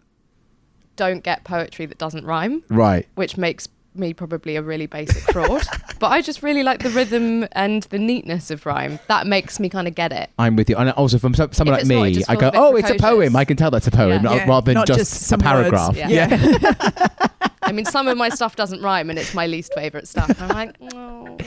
[0.95, 3.07] don't get poetry that doesn't rhyme, Right.
[3.15, 3.67] which makes
[3.97, 5.63] me probably a really basic fraud.
[5.99, 8.99] but I just really like the rhythm and the neatness of rhyme.
[9.07, 10.29] That makes me kind of get it.
[10.37, 10.75] I'm with you.
[10.77, 12.47] And also from some, someone If like it's not, it me, just I feels go,
[12.47, 13.01] a bit oh, it's a precocious.
[13.01, 13.35] poem.
[13.35, 14.17] I can tell that's a poem, Yeah.
[14.19, 15.95] not- Yeah, rather than not just, just a paragraph.
[15.95, 16.09] words.
[16.11, 17.07] Yeah.
[17.63, 20.31] I mean, some of my stuff doesn't rhyme, and it's my least favorite stuff.
[20.41, 21.37] I'm like, oh,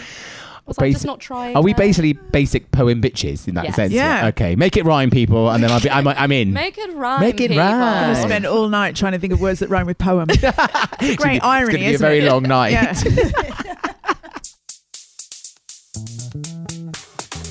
[0.71, 1.55] was I Basi- just not trying?
[1.57, 3.77] Are we basically basic poem bitches in that Yes.
[3.77, 3.93] sense?
[3.93, 4.29] Yeah.
[4.29, 4.57] Okay.
[4.57, 5.91] Make it rhyme, people, and then I'll be.
[5.91, 6.53] I'm, I'm in.
[6.53, 7.21] Make it rhyme.
[7.21, 7.59] Make it people.
[7.59, 7.75] rhyme.
[7.75, 10.29] I'm gonna spend all night trying to think of words that rhyme with poem.
[10.41, 10.55] It's a
[11.01, 12.31] It's gonna be- irony, It's going to be a very it?
[12.31, 12.73] long night.
[12.73, 12.93] Yeah.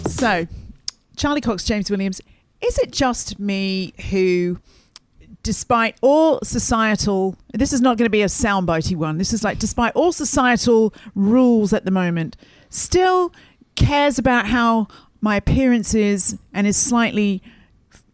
[0.07, 0.47] so,
[1.17, 2.21] Charly Cox, James Williams,
[2.61, 4.59] is it just me who,
[5.43, 9.59] despite all societal, this is not going to be a soundbitey one, this is like,
[9.59, 12.35] despite all societal rules at the moment,
[12.69, 13.33] still
[13.75, 14.87] cares about how
[15.21, 17.41] my appearance is and is slightly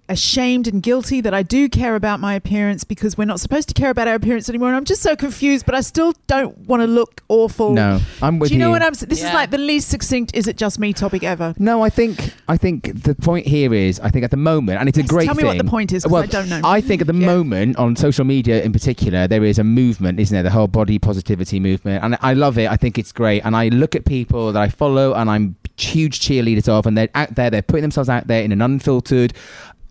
[0.08, 3.74] ashamed and guilty that I do care about my appearance because we're not supposed to
[3.74, 4.68] care about our appearance anymore.
[4.70, 7.74] And I'm just so confused, but I still don't want to look awful.
[7.74, 8.56] No, I'm with you.
[8.56, 8.72] do you know you.
[8.74, 9.10] what I'm saying?
[9.10, 11.54] This is like the least succinct "is it just me" topic ever.
[11.58, 14.88] No, I think I think the point here is I think at the moment, and
[14.89, 15.48] it's Yes, a great tell me thing.
[15.48, 16.62] what the point is, 'cause Well, I don't know.
[16.63, 17.26] I think at the Yeah.
[17.26, 20.44] moment on social media in particular, there is a movement, isn't there?
[20.44, 22.70] The whole body positivity movement, and I love it.
[22.70, 26.20] I think it's great, and I look at people that I follow, and I'm huge
[26.20, 29.34] cheerleaders of, and they're out there, they're putting themselves out there in an unfiltered,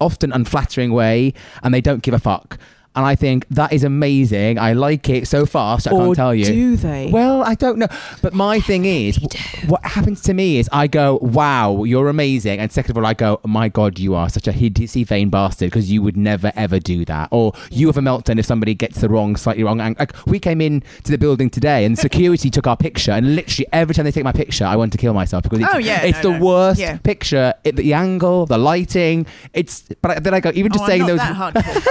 [0.00, 2.58] often unflattering way, and they don't give a fuck.
[2.96, 4.58] And I think that is amazing.
[4.58, 5.88] I like it so fast.
[5.88, 6.44] I or can't tell you.
[6.44, 7.10] do they?
[7.10, 7.88] Well, I don't know.
[8.22, 12.60] But my thing is, wh- what happens to me is I go, wow, you're amazing.
[12.60, 15.28] And second of all, I go, oh my God, you are such a hideously vain
[15.28, 17.30] bastard because you would never, ever do that.
[17.32, 19.80] Or you have a meltdown if somebody gets the wrong, slightly wrong.
[19.80, 23.10] ang- Like, we came in to the building today and security took our picture.
[23.10, 25.74] And literally every time they take my picture, I want to kill myself because it's,
[25.74, 26.44] Oh, yeah, it's no, the no.
[26.46, 26.98] worst Yeah.
[26.98, 27.54] picture.
[27.64, 29.26] It, the angle, the lighting.
[29.52, 31.84] It's, but then I go, even oh, just I'm saying not those.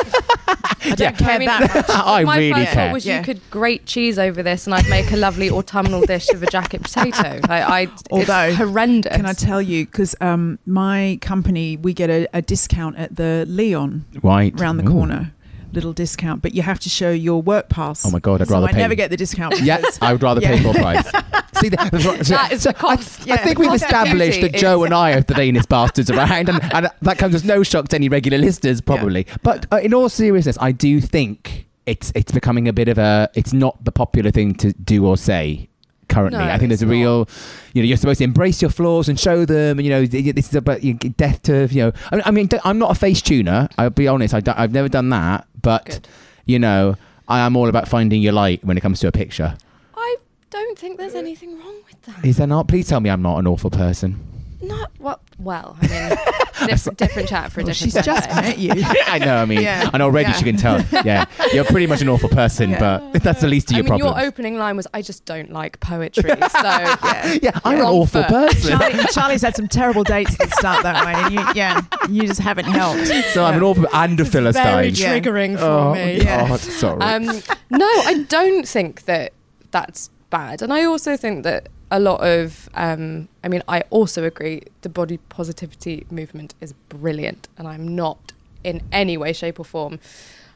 [0.97, 1.19] that hardcore.
[1.19, 1.25] I don't Yeah.
[1.27, 1.85] care I mean, that much.
[1.89, 2.87] I my really first care.
[2.87, 3.17] thought was Yeah.
[3.19, 6.47] you could grate cheese over this, and I'd make a lovely autumnal dish of a
[6.47, 7.39] jacket potato.
[7.49, 9.15] Like, I, Although, it's horrendous.
[9.15, 9.85] Can I tell you?
[9.85, 14.57] Because um, my company, we get a, a discount at the Leon Right.
[14.59, 14.91] round the Ooh.
[14.91, 15.33] corner.
[15.73, 18.05] Little discount, but you have to show your work pass.
[18.05, 18.77] Oh my God, I'd so rather I pay.
[18.77, 19.59] never get the discount.
[19.61, 20.61] Yeah, I would rather pay Yeah.
[20.61, 21.05] full price.
[21.59, 23.21] See, that, That is the cost.
[23.21, 26.49] I Yeah, think we've established that Joe is- and I are the vainest bastards around,
[26.49, 29.25] and, and that comes as no shock to any regular listeners, probably.
[29.43, 33.29] But uh, in all seriousness, I do think it's it's becoming a bit of a.
[33.33, 35.69] It's not the popular thing to do or say
[36.09, 36.39] currently.
[36.39, 37.27] No, I think there's a it's real,
[37.73, 39.79] you know, you're supposed to embrace your flaws and show them.
[39.79, 41.91] And you know, this is about you know, death to you know.
[42.11, 43.69] I mean, I mean, I'm not a face tuner.
[43.77, 44.33] I'll be honest.
[44.33, 46.07] I I've never done that, but Good.
[46.45, 46.95] you know,
[47.27, 49.57] I am all about finding your light when it comes to a picture.
[49.95, 50.17] I
[50.51, 52.23] don't think there's anything wrong with that.
[52.23, 52.67] Is there not?
[52.67, 54.19] Please tell me I'm not an awful person.
[54.63, 55.19] Not what?
[55.37, 57.93] Well, I mean, different, different chat for a Well, different.
[57.93, 58.49] she's just Sunday.
[58.49, 58.71] met you.
[59.07, 59.35] I know.
[59.37, 59.89] I mean, Yeah.
[59.93, 60.35] and already Yeah.
[60.35, 60.81] she can tell.
[61.03, 62.99] Yeah, you're pretty much an awful person, Yeah.
[63.11, 64.17] but that's the least of I your mean, problems.
[64.21, 67.93] your opening line was, "I just don't like poetry." So yeah, yeah, I'm an Wrong
[67.93, 68.27] awful foot.
[68.29, 68.77] person.
[68.79, 72.39] Charly, Charly's had some terrible dates that start that way, and you, yeah, you just
[72.39, 73.07] haven't helped.
[73.33, 74.95] so I'm an awful and a very philistine.
[74.95, 75.19] Yeah.
[75.19, 76.21] triggering for oh me.
[76.21, 76.47] Yeah.
[76.47, 77.01] God, sorry.
[77.01, 77.25] Um,
[77.69, 79.33] no, I don't think that
[79.71, 80.61] that's bad.
[80.61, 84.89] And I also think that a lot of, um, I mean, I also agree the
[84.89, 87.47] body positivity movement is brilliant.
[87.57, 89.99] And I'm not in any way, shape, or form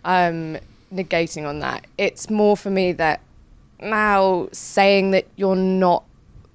[0.04, 0.58] um,
[0.92, 1.86] negating on that.
[1.98, 3.20] It's more for me that
[3.80, 5.56] now saying that you're
[5.88, 6.04] not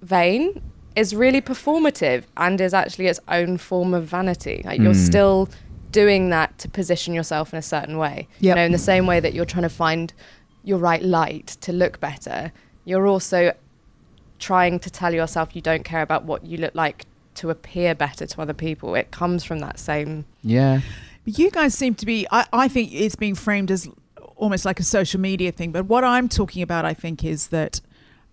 [0.03, 0.61] vain
[0.97, 4.63] is really performative and is actually its own form of vanity.
[4.65, 5.07] Like you're Mm.
[5.07, 5.49] still
[5.93, 8.27] doing that to position yourself in a certain way.
[8.41, 8.51] Yep.
[8.51, 10.13] You know, in the same way that you're trying to find
[10.65, 12.51] your right light to look better,
[12.85, 13.53] you're also
[14.43, 18.27] trying to tell yourself you don't care about what you look like to appear better
[18.27, 18.95] to other people.
[18.95, 20.81] It comes from that same yeah.
[21.25, 22.27] But you guys seem to be.
[22.33, 23.89] I, I think it's being framed as
[24.37, 25.71] almost like a social media thing.
[25.71, 27.81] But what I'm talking about, I think, is that.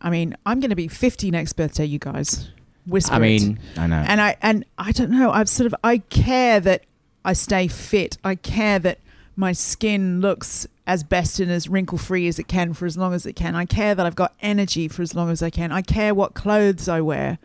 [0.02, 2.50] I mean, I'm going to be 50 next birthday, you guys.
[2.88, 3.19] Whisper I it.
[3.19, 4.04] mean, I know.
[4.08, 5.30] and I and I don't know.
[5.30, 6.84] I've sort of I care that
[7.24, 8.17] I stay fit.
[8.24, 8.98] I care that
[9.36, 13.13] my skin looks as best and as wrinkle free as it can for as long
[13.13, 13.54] as it can.
[13.54, 15.71] I care that I've got energy for as long as I can.
[15.71, 17.38] I care what clothes I wear.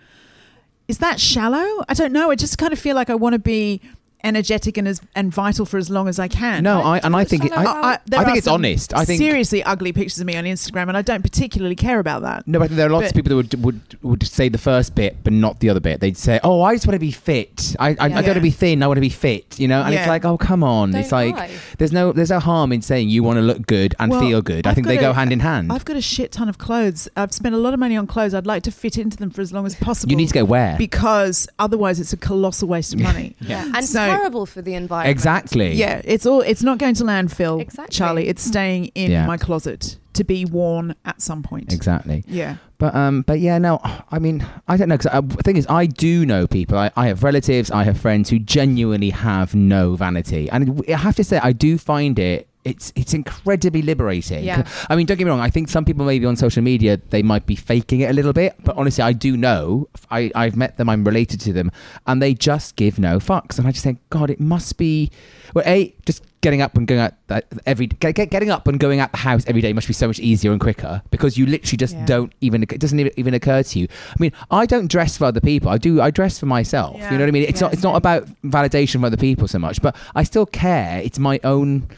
[0.89, 1.85] is that shallow?
[1.87, 2.31] I don't know.
[2.31, 3.83] I just kind of feel like I want to be
[4.25, 6.63] energetic and as and vital for as long as I can.
[6.65, 8.95] No, I and I think it, I, I, there I think it's some honest.
[8.95, 12.23] I think seriously ugly pictures of me on Instagram, and I don't particularly care about
[12.23, 12.49] that.
[12.49, 15.19] No, but there are lots of people that would, would would say the first bit,
[15.23, 16.01] but not the other bit.
[16.01, 17.77] They'd say, "Oh, I just want to be fit.
[17.79, 18.83] I I, I don't want to be thin.
[18.83, 21.13] I want to be fit." You know, and it's like, "Oh, come on!" Don't it's
[21.13, 21.51] like lie.
[21.79, 24.43] there's no there's no harm in saying you want to look good and Well, feel
[24.43, 24.67] good.
[24.67, 25.71] I I've think they got go hand in hand.
[25.73, 27.09] I've got a shit ton of clothes.
[27.17, 28.33] I've spent a lot of money on clothes.
[28.35, 30.11] I'd like to fit into them for as long as possible.
[30.11, 33.37] you need to go where because otherwise it's a colossal waste of money.
[33.45, 33.71] Yeah.
[33.75, 35.11] And So- terrible for the environment.
[35.11, 35.73] exactly.
[35.75, 36.41] Yeah, it's all.
[36.41, 37.95] It's not going to landfill, Exactly.
[37.95, 38.25] Charly.
[38.29, 39.27] It's staying in Yeah.
[39.27, 41.73] my closet to be worn at some point.
[41.73, 42.25] Exactly.
[42.29, 42.57] Yeah.
[42.79, 44.99] But um, but yeah, no, I mean, I don't know.
[44.99, 46.77] Cause uh, the thing is, I do know people.
[46.79, 51.17] I, I have relatives, I have friends who genuinely have no vanity, and I have
[51.17, 52.49] to say, I do find it.
[52.65, 54.43] It's it's incredibly liberating.
[54.43, 54.67] Yeah.
[54.89, 55.41] I mean, don't get me wrong.
[55.41, 58.33] I think some people maybe on social media they might be faking it a little
[58.33, 59.89] bit, but honestly, I do know.
[60.11, 60.89] I I've met them.
[60.89, 61.71] I'm related to them,
[62.07, 63.59] and they just give no fucks.
[63.59, 65.11] And I just think, God, it must be.
[65.55, 68.79] Well, a just getting up and going out uh, every get, get- getting up and
[68.81, 71.47] going out the house every day must be so much easier and quicker because you
[71.47, 72.05] literally just Yeah.
[72.07, 73.89] don't even it doesn't even, even occur to you.
[74.11, 75.69] I mean, I don't dress for other people.
[75.71, 76.01] I do.
[76.01, 76.97] I dress for myself.
[76.99, 77.13] Yeah.
[77.13, 77.45] You know what I mean?
[77.45, 77.73] It's not.
[77.75, 81.01] It's not about validation from other people so much, but I still care.
[81.05, 81.89] It's my own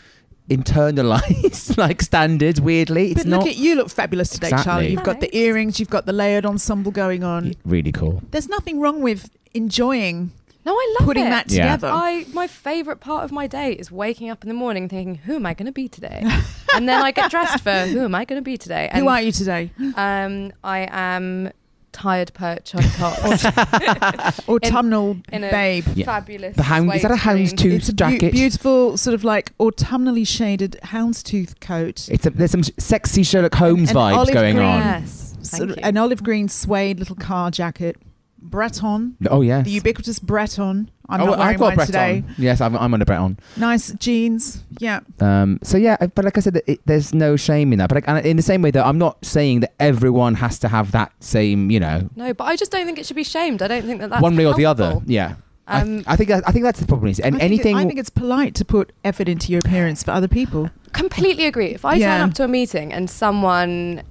[0.49, 2.61] internalized like standards.
[2.61, 4.73] Weirdly, it's but look not at you, look fabulous today, Exactly.
[4.73, 4.91] Charly.
[4.93, 7.55] You've got the earrings, you've got the layered ensemble going on.
[7.65, 8.23] really cool.
[8.31, 10.33] There's nothing wrong with enjoying
[10.65, 11.31] No, I love putting it.
[11.31, 11.63] that Yeah.
[11.77, 11.89] together.
[11.93, 15.37] I my favorite part of my day is waking up in the morning thinking, "Who
[15.37, 16.25] am I going to be today?"
[16.75, 19.09] and then I get dressed for, "Who am I going to be today?" And Who
[19.09, 19.71] are you today?
[19.97, 21.53] um, I am
[21.97, 23.19] tired perch on top
[24.49, 25.85] Autumnal in a babe.
[25.95, 26.05] Yeah.
[26.07, 26.57] fabulous.
[26.57, 27.25] The hound is that a suede
[27.59, 27.73] houndstooth.
[27.73, 28.33] It's a beau- jacket?
[28.33, 32.09] beautiful, sort of like autumnally shaded houndstooth coat.
[32.11, 34.67] It's a, there's some sexy Sherlock Holmes an vibes going green.
[34.67, 34.81] on.
[34.81, 35.83] Yes, Sort of you.
[35.83, 37.97] an olive green suede little car jacket.
[38.39, 39.17] Breton.
[39.31, 39.65] Oh yes.
[39.65, 40.91] The ubiquitous Breton.
[41.09, 41.87] I'm oh, not wearing I've got mine Breton.
[41.93, 42.25] today.
[42.39, 43.39] Yes, I'm, I'm on a Breton.
[43.57, 44.65] Nice jeans.
[44.79, 45.01] Yeah.
[45.21, 47.89] Um, so yeah, but like I said, it, there's no shame in that.
[47.89, 50.69] But like, and in the same way, though, I'm not saying that everyone has to
[50.69, 53.63] have that same, you know, no, but I just don't think it should be shamed.
[53.63, 54.87] I don't think that that's one way or the other.
[54.87, 55.11] helpful.
[55.11, 55.37] Yeah.
[55.69, 57.11] I- Um, I, think that, I think that's the problem.
[57.11, 57.77] Is and I think it- anything.
[57.77, 60.71] I think it's polite to put effort into your appearance for other people.
[60.93, 61.67] completely agree.
[61.67, 62.19] If I Yeah.
[62.19, 64.03] turn up to a meeting and someone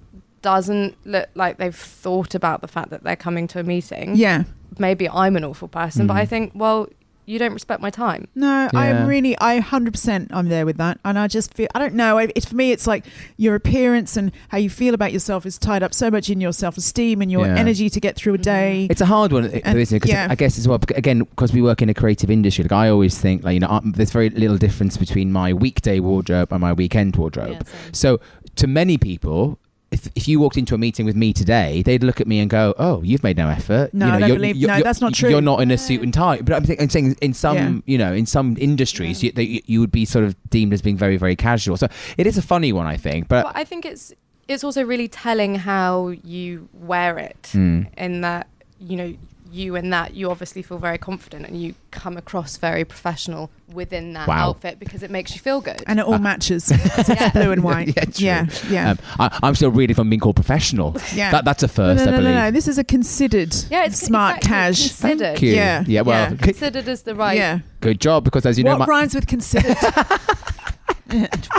[0.46, 4.44] doesn't look like they've thought about the fact that they're coming to a meeting, Yeah.
[4.78, 6.06] maybe I'm an awful person.
[6.06, 6.18] But Mm.
[6.24, 6.88] I think, well,
[7.28, 8.28] you don't respect my time.
[8.36, 8.80] No, Yeah.
[8.80, 11.00] I'm really, I 100% I'm there with that.
[11.04, 13.04] And I just feel, I don't know, I- it's for me, it's like
[13.38, 16.54] your appearance and how you feel about yourself is tied up so much in your
[16.54, 17.56] self esteem and your Yeah.
[17.56, 18.86] energy to get through a day.
[18.92, 20.00] It's a hard one, And- isn't it?
[20.02, 20.28] 'Cause yeah.
[20.30, 23.18] I guess as well, again, because we work in a creative industry, like I always
[23.18, 27.16] think, like you know, there's very little difference between my weekday wardrobe and my weekend
[27.16, 27.66] wardrobe.
[27.92, 28.20] So,
[28.58, 29.58] to many people,
[29.96, 32.50] if, if you walked into a meeting with me today, they'd look at me and
[32.50, 34.76] go, "Oh, you've made no effort." No, you know, I don't you're, believe- you're- no,
[34.78, 35.30] you're- that's not true.
[35.30, 36.42] You're not in a suit and tie.
[36.42, 37.80] But I'm, think, I'm saying in some, Yeah.
[37.86, 40.98] you know, in some industries, you, they, you would be sort of deemed as being
[40.98, 41.78] very, very casual.
[41.78, 43.28] So it is a funny one, I think.
[43.28, 44.14] But But I think it's
[44.48, 47.50] it's also really telling how you wear it.
[47.54, 47.88] Mm.
[47.98, 48.48] In that,
[48.80, 49.16] you know,
[49.56, 54.14] you and that you obviously feel very confident and you come across very professional within
[54.14, 54.50] that Wow.
[54.50, 55.82] outfit because it makes you feel good.
[55.88, 57.88] and it all matches it's blue and white.
[57.96, 58.26] Yeah, true.
[58.26, 58.46] yeah.
[58.70, 58.92] Yeah.
[58.92, 60.96] um, I, I'm still reading from being called professional.
[61.14, 61.32] yeah.
[61.32, 62.36] That, that's a no, first, no, no, I no, believe.
[62.36, 62.52] no.
[62.52, 64.88] This is a considered, yeah, it's smart exactly, cash.
[64.90, 65.20] Considered.
[65.20, 65.54] Thank you.
[65.54, 65.84] Yeah.
[65.88, 66.02] Yeah.
[66.02, 66.38] Well, Yeah.
[66.38, 67.38] Considered as the right.
[67.38, 67.60] Yeah.
[67.82, 69.78] good job because as you know, what my, rhymes with considered?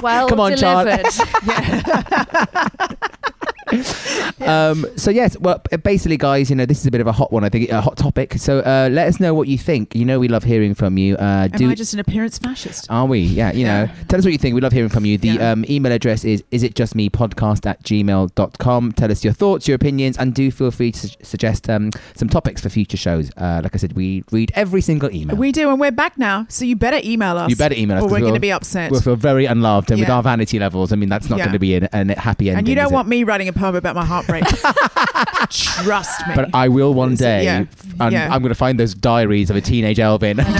[0.02, 1.02] Well Come on, Charly.
[4.40, 7.32] um, so yes, well, basically, guys, you know, this is a bit of a hot
[7.32, 7.44] one.
[7.44, 8.34] I think a hot topic.
[8.34, 9.94] So uh, let us know what you think.
[9.94, 11.16] You know, we love hearing from you.
[11.16, 12.86] Uh, Am do I just an appearance fascist?
[12.90, 13.20] are we?
[13.20, 13.88] Yeah, you know.
[14.08, 14.54] Tell us what you think.
[14.54, 15.18] We love hearing from you.
[15.18, 15.50] The Yeah.
[15.52, 18.92] um, email address is is it just me podcast at gmail.com.
[18.92, 22.28] Tell us your thoughts, your opinions, and do feel free to su- suggest um, some
[22.28, 23.30] topics for future shows.
[23.36, 25.36] Uh, like I said, we read every single email.
[25.36, 27.50] We do, and we're back now, so you better email us.
[27.50, 28.90] You better email us or we're going to be upset.
[28.90, 31.46] We'll feel very unloved, and with our vanity levels, I mean, that's not Yeah.
[31.46, 32.58] going to be an, an happy ending.
[32.60, 34.44] and you don't want me writing a poem about my heartbreak.
[35.50, 36.34] Trust me.
[36.34, 37.64] But I will one day, Yeah.
[38.00, 38.32] and Yeah.
[38.32, 40.38] I'm going to find those diaries of a teenage Elvin.
[40.40, 40.52] I'm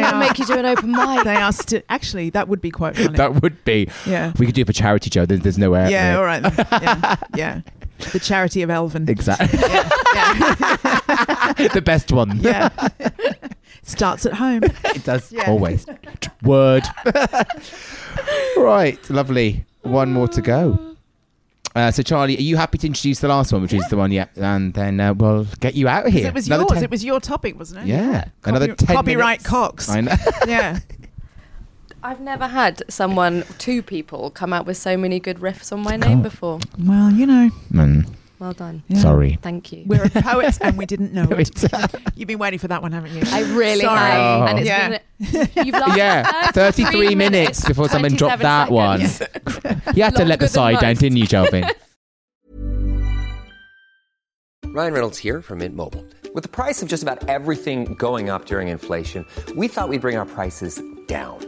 [0.00, 1.24] going to make you do an open mic.
[1.24, 3.16] they are still actually that would be quite funny.
[3.16, 3.88] that would be.
[4.06, 4.32] yeah.
[4.38, 5.26] We could do it for charity, Joe.
[5.26, 5.90] There's, there's nowhere.
[5.90, 6.42] Yeah, all right.
[6.42, 6.66] then.
[6.82, 7.16] Yeah.
[7.36, 7.60] yeah.
[8.12, 9.08] The charity of Elvin.
[9.08, 9.58] Exactly.
[9.58, 9.88] Yeah.
[10.14, 11.52] Yeah.
[11.74, 12.38] the best one.
[12.40, 12.68] yeah.
[13.82, 14.62] Starts at home.
[14.64, 15.50] it does Yeah.
[15.50, 15.86] always.
[16.42, 16.84] Word.
[18.56, 19.64] right, lovely.
[19.82, 20.87] One more to go.
[21.78, 24.10] Uh, so, Charly, are you happy to introduce the last one, which is the one?
[24.10, 26.26] Yeah, and then uh, we'll get you out of here.
[26.26, 26.72] It was Another yours.
[26.74, 27.86] 10 It was your topic, wasn't it?
[27.86, 29.46] Yeah, another Copy- ten copyright minutes.
[29.46, 29.88] Cox.
[29.88, 30.14] I know.
[30.48, 30.80] Yeah.
[32.02, 35.96] I've never had someone, two people, come out with so many good riffs on my
[35.96, 36.22] name Oh.
[36.22, 36.60] before.
[36.78, 38.08] Well, you know, Mm.
[38.38, 38.84] Well done.
[38.88, 38.98] Yeah.
[39.00, 39.38] Sorry.
[39.42, 39.82] Thank you.
[39.86, 41.64] We're a poets and we didn't know it.
[42.14, 43.22] You've been waiting for that one, haven't you?
[43.26, 43.98] I really Sorry.
[43.98, 44.42] have.
[44.42, 44.46] Oh.
[44.46, 44.88] And it's Yeah.
[45.58, 49.00] been, you've lasted yeah, 33 minutes before someone dropped 27 that one.
[49.96, 51.68] You had to let the than side down, didn't you, Jelvin?
[54.66, 56.04] Ryan Reynolds here from Mint Mobile.
[56.34, 59.24] With the price of just about everything going up during inflation,
[59.56, 61.47] we thought we'd bring our prices down.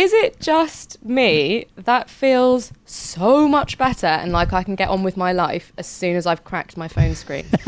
[0.00, 5.02] Is it just me that feels so much better and like I can get on
[5.02, 7.44] with my life as soon as I've cracked my phone screen?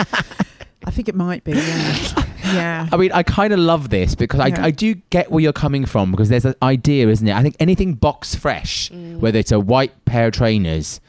[0.84, 1.52] I think it might be.
[1.52, 2.24] Yeah.
[2.54, 2.88] yeah.
[2.90, 4.64] I mean, I kind of love this because I, Yeah.
[4.64, 7.34] I do get where you're coming from because there's an idea, isn't it?
[7.36, 9.18] I think anything box fresh, Mm.
[9.18, 11.00] whether it's a white pair of trainers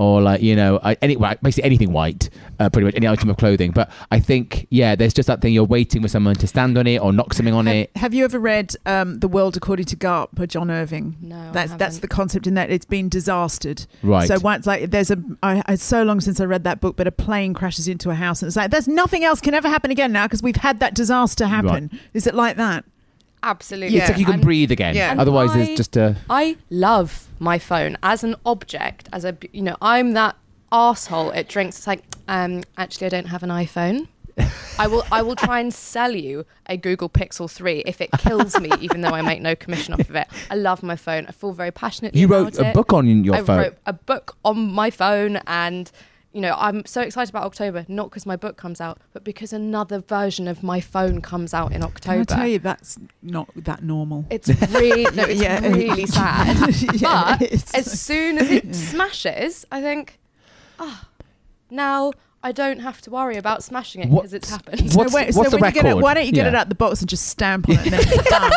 [0.00, 3.70] or like you know any basically anything white, uh, pretty much any item of clothing.
[3.70, 6.86] But I think yeah, there's just that thing you're waiting for someone to stand on
[6.86, 7.90] it or knock something on Have, it.
[7.96, 11.16] have you ever read um, The World According to Garp by John Irving?
[11.20, 13.86] No, I that's that's the concept in that it's been disastered.
[14.02, 14.26] Right.
[14.26, 17.06] So once like there's a I, it's so long since I read that book, but
[17.06, 19.90] a plane crashes into a house and it's like there's nothing else can ever happen
[19.90, 21.90] again now because we've had that disaster happen.
[22.14, 22.86] Is it like that?
[23.42, 23.96] Absolutely.
[23.96, 24.02] Yeah.
[24.02, 24.94] It's like you can And breathe again.
[24.94, 25.10] Yeah.
[25.10, 26.16] And Otherwise, I- it's just a.
[26.28, 30.36] I love my phone as an object, as a you know, I'm that
[30.72, 31.78] asshole at drinks.
[31.78, 34.08] It's like, um, actually, I don't have an iPhone.
[34.78, 38.58] I will I will try and sell you a Google Pixel 3 if it kills
[38.58, 40.28] me, even though I make no commission off of it.
[40.50, 41.26] I love my phone.
[41.26, 42.74] I feel very passionately You about wrote a it.
[42.74, 43.58] book on your I phone.
[43.58, 45.90] I wrote a book on my phone and
[46.32, 49.52] you know, I'm so excited about October, not because my book comes out, but because
[49.52, 52.24] another version of my phone comes out in October.
[52.24, 54.24] Can I tell you that's not that normal.
[54.30, 55.60] It's really no, it's Yeah.
[55.66, 56.56] really sad.
[56.94, 60.20] Yeah, but it's- as soon as it smashes, I think,
[60.78, 61.08] ah,
[61.68, 62.12] now
[62.42, 64.92] I don't have to worry about smashing it because it's happened.
[64.94, 66.02] What's- so wait, what's so the when you get it, record?
[66.02, 66.60] why don't you get it Yeah.
[66.60, 68.52] out the box and just stamp on it and then it's done?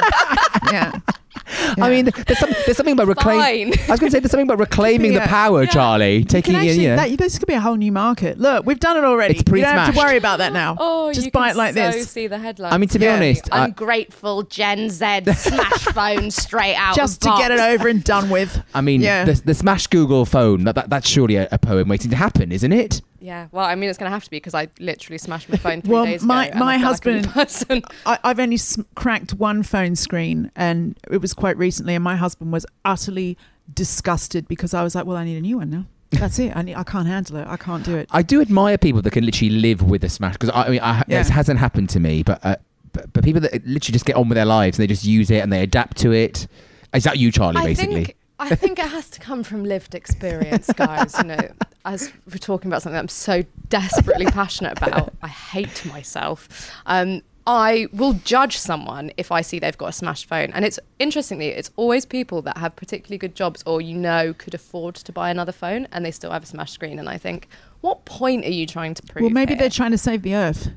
[0.72, 1.00] yeah.
[1.82, 3.74] I mean, there's, some, there's something about reclaiming.
[3.88, 5.28] I was going to say there's something about reclaiming the Yeah.
[5.28, 5.70] power, Yeah.
[5.70, 6.20] Charly.
[6.20, 6.96] You Taking can it, actually, you know.
[6.96, 8.40] that, this could be a whole new market.
[8.40, 9.36] Look, we've done it already.
[9.36, 9.98] It's you don't have to pre-smashed.
[9.98, 10.78] worry about that now.
[10.80, 12.10] Oh, just you buy can it like so this.
[12.10, 12.74] See the headline.
[12.74, 13.16] I mean, to be Yeah.
[13.16, 16.96] honest, I- ungrateful Gen Z smash phone straight out.
[16.96, 17.74] Just of to get it box.
[17.74, 18.62] over and done with.
[18.74, 19.26] I mean, Yeah.
[19.26, 22.52] the, the Smash Google phone, that, that, that's surely a, a poem waiting to happen,
[22.52, 23.02] isn't it?
[23.24, 25.56] Yeah, well, I mean, it's going to have to be because I literally smashed my
[25.56, 26.52] phone three Well, days my- ago.
[26.52, 31.00] and my I feel like husband- I, I've only s- cracked one phone screen, and
[31.10, 31.96] it was quite recently.
[31.96, 33.38] And my husband was utterly
[33.74, 35.86] disgusted because I was like, "Well, I need a new one now.
[36.12, 36.54] That's it.
[36.56, 37.48] I need, I can't handle it.
[37.48, 40.34] I can't do it." I do admire people that can literally live with a Smash
[40.34, 41.20] because I, I mean, I, Yeah.
[41.20, 42.58] this hasn't happened to me, but, uh,
[42.92, 45.32] but but people that literally just get on with their lives and they just use
[45.32, 46.46] it and they adapt to it.
[46.94, 47.56] Is that you, Charly?
[47.56, 48.18] I basically, think
[48.52, 51.16] I think it has to come from lived experience, guys.
[51.18, 51.48] You know,
[51.86, 56.72] as we're talking about something I'm so desperately passionate about, I hate myself.
[56.86, 60.80] Um, I will judge someone if I see they've got a smashed phone, and it's
[61.00, 65.12] interestingly, it's always people that have particularly good jobs or you know could afford to
[65.12, 67.00] buy another phone, and they still have a smashed screen.
[67.00, 67.48] And I think,
[67.82, 69.24] what point are you trying to prove?
[69.24, 69.60] well, maybe here?
[69.60, 70.70] they're trying to save the earth.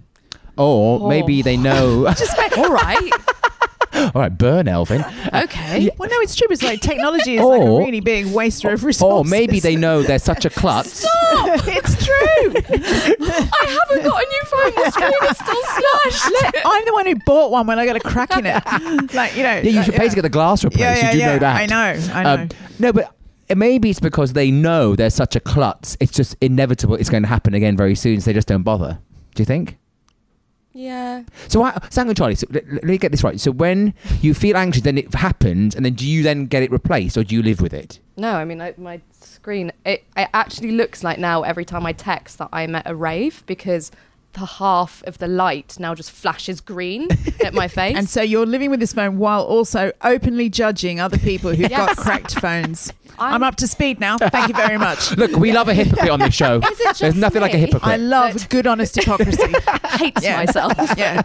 [0.56, 1.42] or maybe Oh.
[1.42, 2.06] they know.
[2.56, 3.10] all right.
[3.96, 5.04] All right, burn, Elvin.
[5.36, 5.90] Okay.
[5.98, 6.46] Well, no, it's true.
[6.50, 9.30] It's like technology is like a really big waster of resources.
[9.30, 11.00] Or maybe they know they're such a klutz.
[11.00, 11.60] Stop!
[11.66, 12.14] it's true.
[12.54, 14.84] I haven't got a new phone.
[14.84, 16.62] The screen is still smashed.
[16.64, 19.14] I'm the one who bought one when I got a crack in it.
[19.14, 19.56] Like you know.
[19.56, 20.80] Yeah, you should pay to get the glass replaced.
[20.80, 21.32] Yeah, yeah, you do yeah.
[21.32, 21.56] know that.
[21.56, 22.12] I know.
[22.14, 22.42] I know.
[22.42, 23.14] Um, no, but
[23.54, 25.96] maybe it's because they know they're such a klutz.
[26.00, 26.94] It's just inevitable.
[26.94, 28.20] It's going to happen again very soon.
[28.20, 28.98] So they just don't bother.
[29.34, 29.76] Do you think?
[30.76, 31.22] Yeah.
[31.48, 32.36] So, I, so hang on, Charly.
[32.36, 33.40] So, let, let me get this right.
[33.40, 36.70] So, when you feel anxious, then it happens, and then do you then get it
[36.70, 37.98] replaced, or do you live with it?
[38.16, 39.72] No, I mean I, my screen.
[39.84, 43.42] It, it actually looks like now every time I text that I'm at a rave
[43.46, 43.90] because
[44.34, 47.08] the half of the light now just flashes green
[47.44, 47.96] at my face.
[47.96, 51.96] And so you're living with this phone while also openly judging other people who've got
[51.96, 52.92] cracked phones.
[53.18, 54.18] I'm, I'm- up to speed now.
[54.18, 55.16] Thank you very much.
[55.16, 56.58] Look, we love a hypocrite on this show.
[56.62, 57.60] Is it There's just nothing like a me?
[57.62, 57.92] hypocrite.
[57.92, 59.52] I love good, honest hypocrisy.
[59.90, 60.36] hates Yeah.
[60.44, 60.72] myself.
[60.96, 61.22] yeah.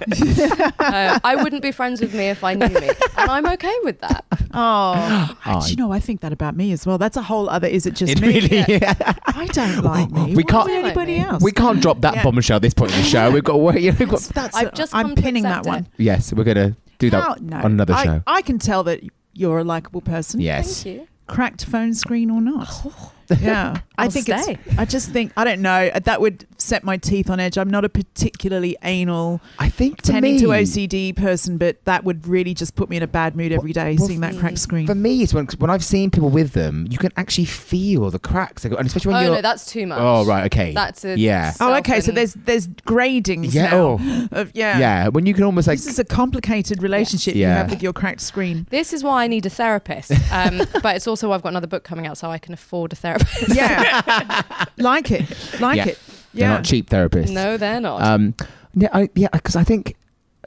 [0.79, 3.99] Uh, I wouldn't be friends with me if I knew me, and I'm okay with
[4.01, 4.25] that.
[4.53, 5.61] Oh, Oh.
[5.65, 5.93] do you know?
[5.93, 6.97] I think that about me as well.
[6.97, 7.67] That's a whole other.
[7.67, 8.27] Is it just It me?
[8.41, 10.35] really- I don't like me.
[10.35, 11.33] We Why can't- would anybody Like me.
[11.33, 11.43] else?
[11.43, 12.23] we can't drop that Yeah.
[12.23, 13.31] bombshell at this point in the show.
[13.31, 13.55] We've got.
[13.81, 15.83] You know, we've got That's, I've just I'm pinning that one.
[15.83, 16.03] it.
[16.03, 18.23] yes, we're gonna do that How- no, on another I, show.
[18.27, 19.01] I can tell that
[19.33, 20.41] you're a likable person.
[20.41, 20.83] yes.
[20.83, 21.07] Thank you.
[21.27, 22.85] Cracked phone screen or not.
[23.39, 24.57] Yeah, I I'll think stay.
[24.65, 24.77] it's.
[24.77, 25.89] I just think I don't know.
[26.03, 27.57] That would set my teeth on edge.
[27.57, 32.27] I'm not a particularly anal, I think tending me, to OCD person, but that would
[32.27, 34.87] really just put me in a bad mood every day well, seeing that cracked screen.
[34.87, 38.19] For me, it's when when I've seen people with them, you can actually feel the
[38.19, 39.35] cracks, and especially when Oh you're.
[39.35, 39.99] no, that's too much.
[40.01, 40.73] oh right, okay.
[40.73, 42.01] That's a yeah, oh, okay.
[42.01, 43.77] So there's there's gradings yeah, now.
[44.01, 44.77] oh, Of, yeah.
[44.79, 45.07] yeah.
[45.09, 47.57] When you can almost like This is a complicated relationship you Yeah.
[47.57, 48.65] have with your cracked screen.
[48.69, 50.11] This is why I need a therapist.
[50.31, 52.95] Um, but it's also I've got another book coming out, so I can afford a
[52.95, 53.20] therapist.
[53.53, 55.25] Yeah, like it,
[55.59, 55.85] like Yeah.
[55.87, 55.99] it.
[56.33, 57.31] they're not cheap therapists.
[57.31, 58.01] no, they're not.
[58.01, 58.35] Um,
[58.73, 59.95] yeah, I, yeah, because I think.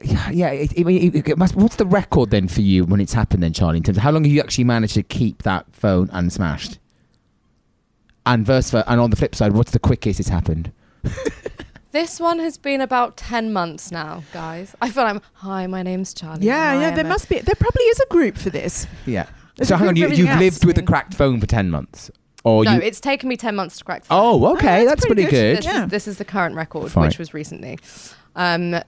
[0.03, 0.49] Yeah, yeah.
[0.49, 3.53] It, it, it, it must, what's the record then for you when it's happened then,
[3.53, 3.77] Charly?
[3.77, 6.79] In terms of how long have you actually managed to keep that phone unsmashed?
[8.25, 10.71] And verse ver- and on the flip side, what's the quickest it's happened?
[11.91, 14.75] this one has been about ten months now, guys.
[14.81, 16.43] I feel I'm hi, my name's Charly.
[16.43, 16.87] Yeah, yeah.
[16.87, 17.39] am There a-" must be.
[17.39, 18.87] There probably is a group for this.
[19.05, 19.27] Yeah.
[19.55, 22.11] There's so hang on, you, you've lived with a cracked phone for ten months,
[22.45, 22.81] or No, you?
[22.81, 24.03] it's taken me ten months to crack.
[24.03, 24.19] the phone.
[24.41, 25.55] Oh, okay, Oh, that's, that's pretty, pretty good.
[25.55, 25.57] good.
[25.57, 25.83] This, Yeah.
[25.85, 27.07] is, this is the current record, Fine.
[27.07, 27.77] which was recently.
[28.35, 28.79] Um,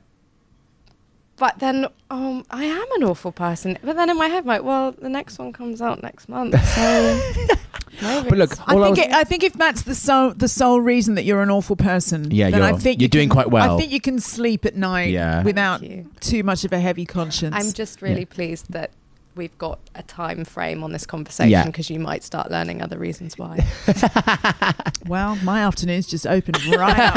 [1.37, 3.77] but then, um, I am an awful person.
[3.83, 6.59] But then in my head, I'm like, well, the next one comes out next month,
[6.73, 7.21] so
[8.01, 8.97] maybe But look, I all I think.
[8.97, 11.75] was- it, I think if that's the sole the sole reason that you're an awful
[11.75, 13.75] person, Yeah, then I you're- think you're you doing can- quite well.
[13.75, 15.43] I think you can sleep at night Yeah.
[15.43, 15.83] without
[16.21, 17.55] too much of a heavy conscience.
[17.55, 18.89] I'm just really pleased that
[19.37, 21.65] we've got a time frame on this conversation Yeah.
[21.65, 23.65] because you might start learning other reasons why.
[25.07, 27.15] well, my afternoon's just opened right up.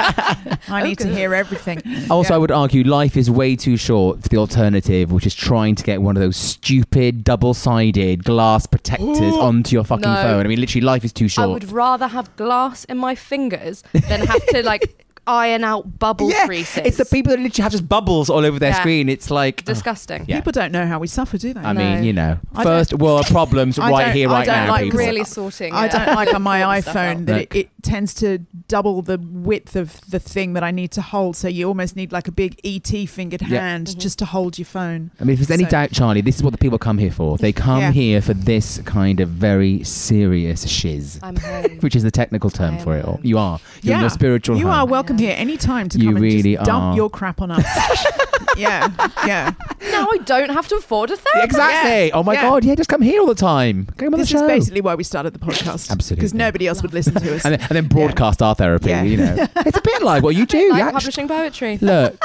[0.69, 1.83] I Oh, need to hear everything.
[2.11, 2.37] Also, Yeah.
[2.37, 5.83] I would argue life is way too short for the alternative, which is trying to
[5.85, 10.23] get one of those stupid double-sided glass protectors onto your fucking No.
[10.23, 10.45] phone.
[10.47, 11.45] I mean, literally, life is too short.
[11.49, 16.31] I would rather have glass in my fingers than have to like iron out bubble
[16.31, 16.83] yeah, creases.
[16.85, 18.81] it's the people that literally have just bubbles all over their Yeah.
[18.81, 19.09] screen.
[19.09, 20.25] It's like, disgusting.
[20.27, 20.37] Yeah.
[20.39, 21.61] People don't know how we suffer, do they?
[21.61, 24.69] I mean, you know, I first world problems I right don't- here, I don't now.
[24.71, 24.99] like people.
[24.99, 25.73] really sorting.
[25.73, 29.03] I don't like on my all the stuff iPhone that it, it tends to double
[29.03, 31.37] the width of the thing that I need to hold.
[31.37, 33.61] So you almost need like a big ET fingered Yeah.
[33.61, 33.99] hand Mhm.
[33.99, 35.11] just to hold your phone.
[35.21, 37.11] I mean, if there's any So- doubt, Charly, this is what the people come here
[37.13, 37.39] for.
[37.39, 37.93] They come Yeah.
[37.93, 41.65] here for this kind of very serious shiz, I'm home.
[41.81, 43.05] which is the technical term I for it.
[43.05, 43.13] all.
[43.15, 43.21] home.
[43.23, 43.61] You are.
[43.83, 44.73] You're in your spiritual You home.
[44.75, 46.97] are welcome here anytime to You come and really just dump are.
[46.97, 47.65] your crap on us.
[48.57, 48.89] yeah,
[49.27, 49.53] yeah.
[49.91, 51.45] now I don't have to afford a therapist.
[51.45, 52.07] Exactly.
[52.09, 52.15] Yeah.
[52.15, 52.43] Oh my Yeah.
[52.43, 52.65] god.
[52.65, 53.87] Yeah, just come here all the time.
[53.97, 54.45] Come on This the show.
[54.45, 55.91] is basically why we started the podcast.
[55.91, 56.17] Absolutely.
[56.17, 57.45] Because nobody else would listen to us.
[57.45, 58.91] and then, and then broadcast our therapy.
[58.91, 59.03] Yeah.
[59.03, 60.71] You know, it's a bit like what you do.
[60.71, 61.79] like you actu- publishing poetry.
[61.81, 62.19] Look,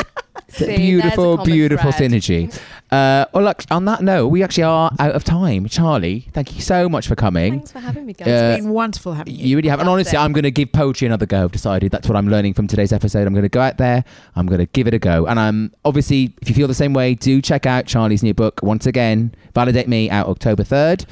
[0.56, 2.12] See, beautiful, beautiful thread.
[2.12, 2.62] synergy.
[2.92, 3.64] Uh, well, look.
[3.72, 5.66] On that note, we actually are out of time.
[5.68, 7.54] Charly, thank you so much for coming.
[7.54, 8.28] Thanks for having me, guys.
[8.28, 9.48] Uh, it's been wonderful having you.
[9.48, 9.80] You really have.
[9.80, 10.22] And honestly, it.
[10.22, 11.44] I'm going to give poetry another go.
[11.44, 13.28] I've decided that's what I'm learning from today's episode.
[13.28, 14.06] I'm going to go out there.
[14.36, 15.26] I'm going to give it a go.
[15.26, 18.62] And I'm obviously, if you feel the same way, do check out Charly's new book
[18.64, 19.34] once again.
[19.54, 21.06] Validate Me out October 3rd.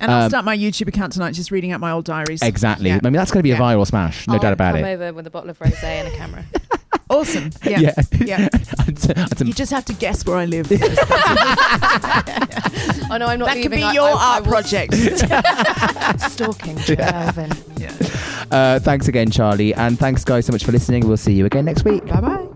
[0.00, 2.42] and I'll um, start my YouTube account tonight just reading out my old diaries.
[2.42, 2.88] Exactly.
[2.88, 3.00] Yeah.
[3.02, 4.26] I mean, that's going to be a viral smash.
[4.28, 4.94] No I'll doubt about come it.
[4.94, 6.44] over with a bottle of rosé and a camera.
[7.10, 7.50] Awesome.
[7.64, 7.80] Yeah.
[7.80, 7.94] Yeah.
[8.24, 8.48] Yeah.
[8.48, 10.68] That's- that's a- You just have to guess where I live.
[13.10, 14.94] oh no, I'm not that could be I- your I- I art will- project.
[16.32, 17.50] Stalking Jo Elvin.
[18.50, 19.74] uh, thanks again, Charly.
[19.76, 21.06] And thanks, guys, so much for listening.
[21.06, 22.04] We'll see you again next week.
[22.06, 22.46] bye bye.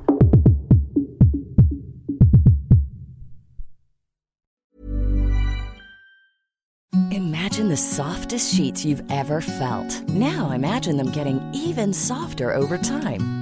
[7.11, 10.03] Imagine the softest sheets you've ever felt.
[10.09, 13.41] Now imagine them getting even softer over time.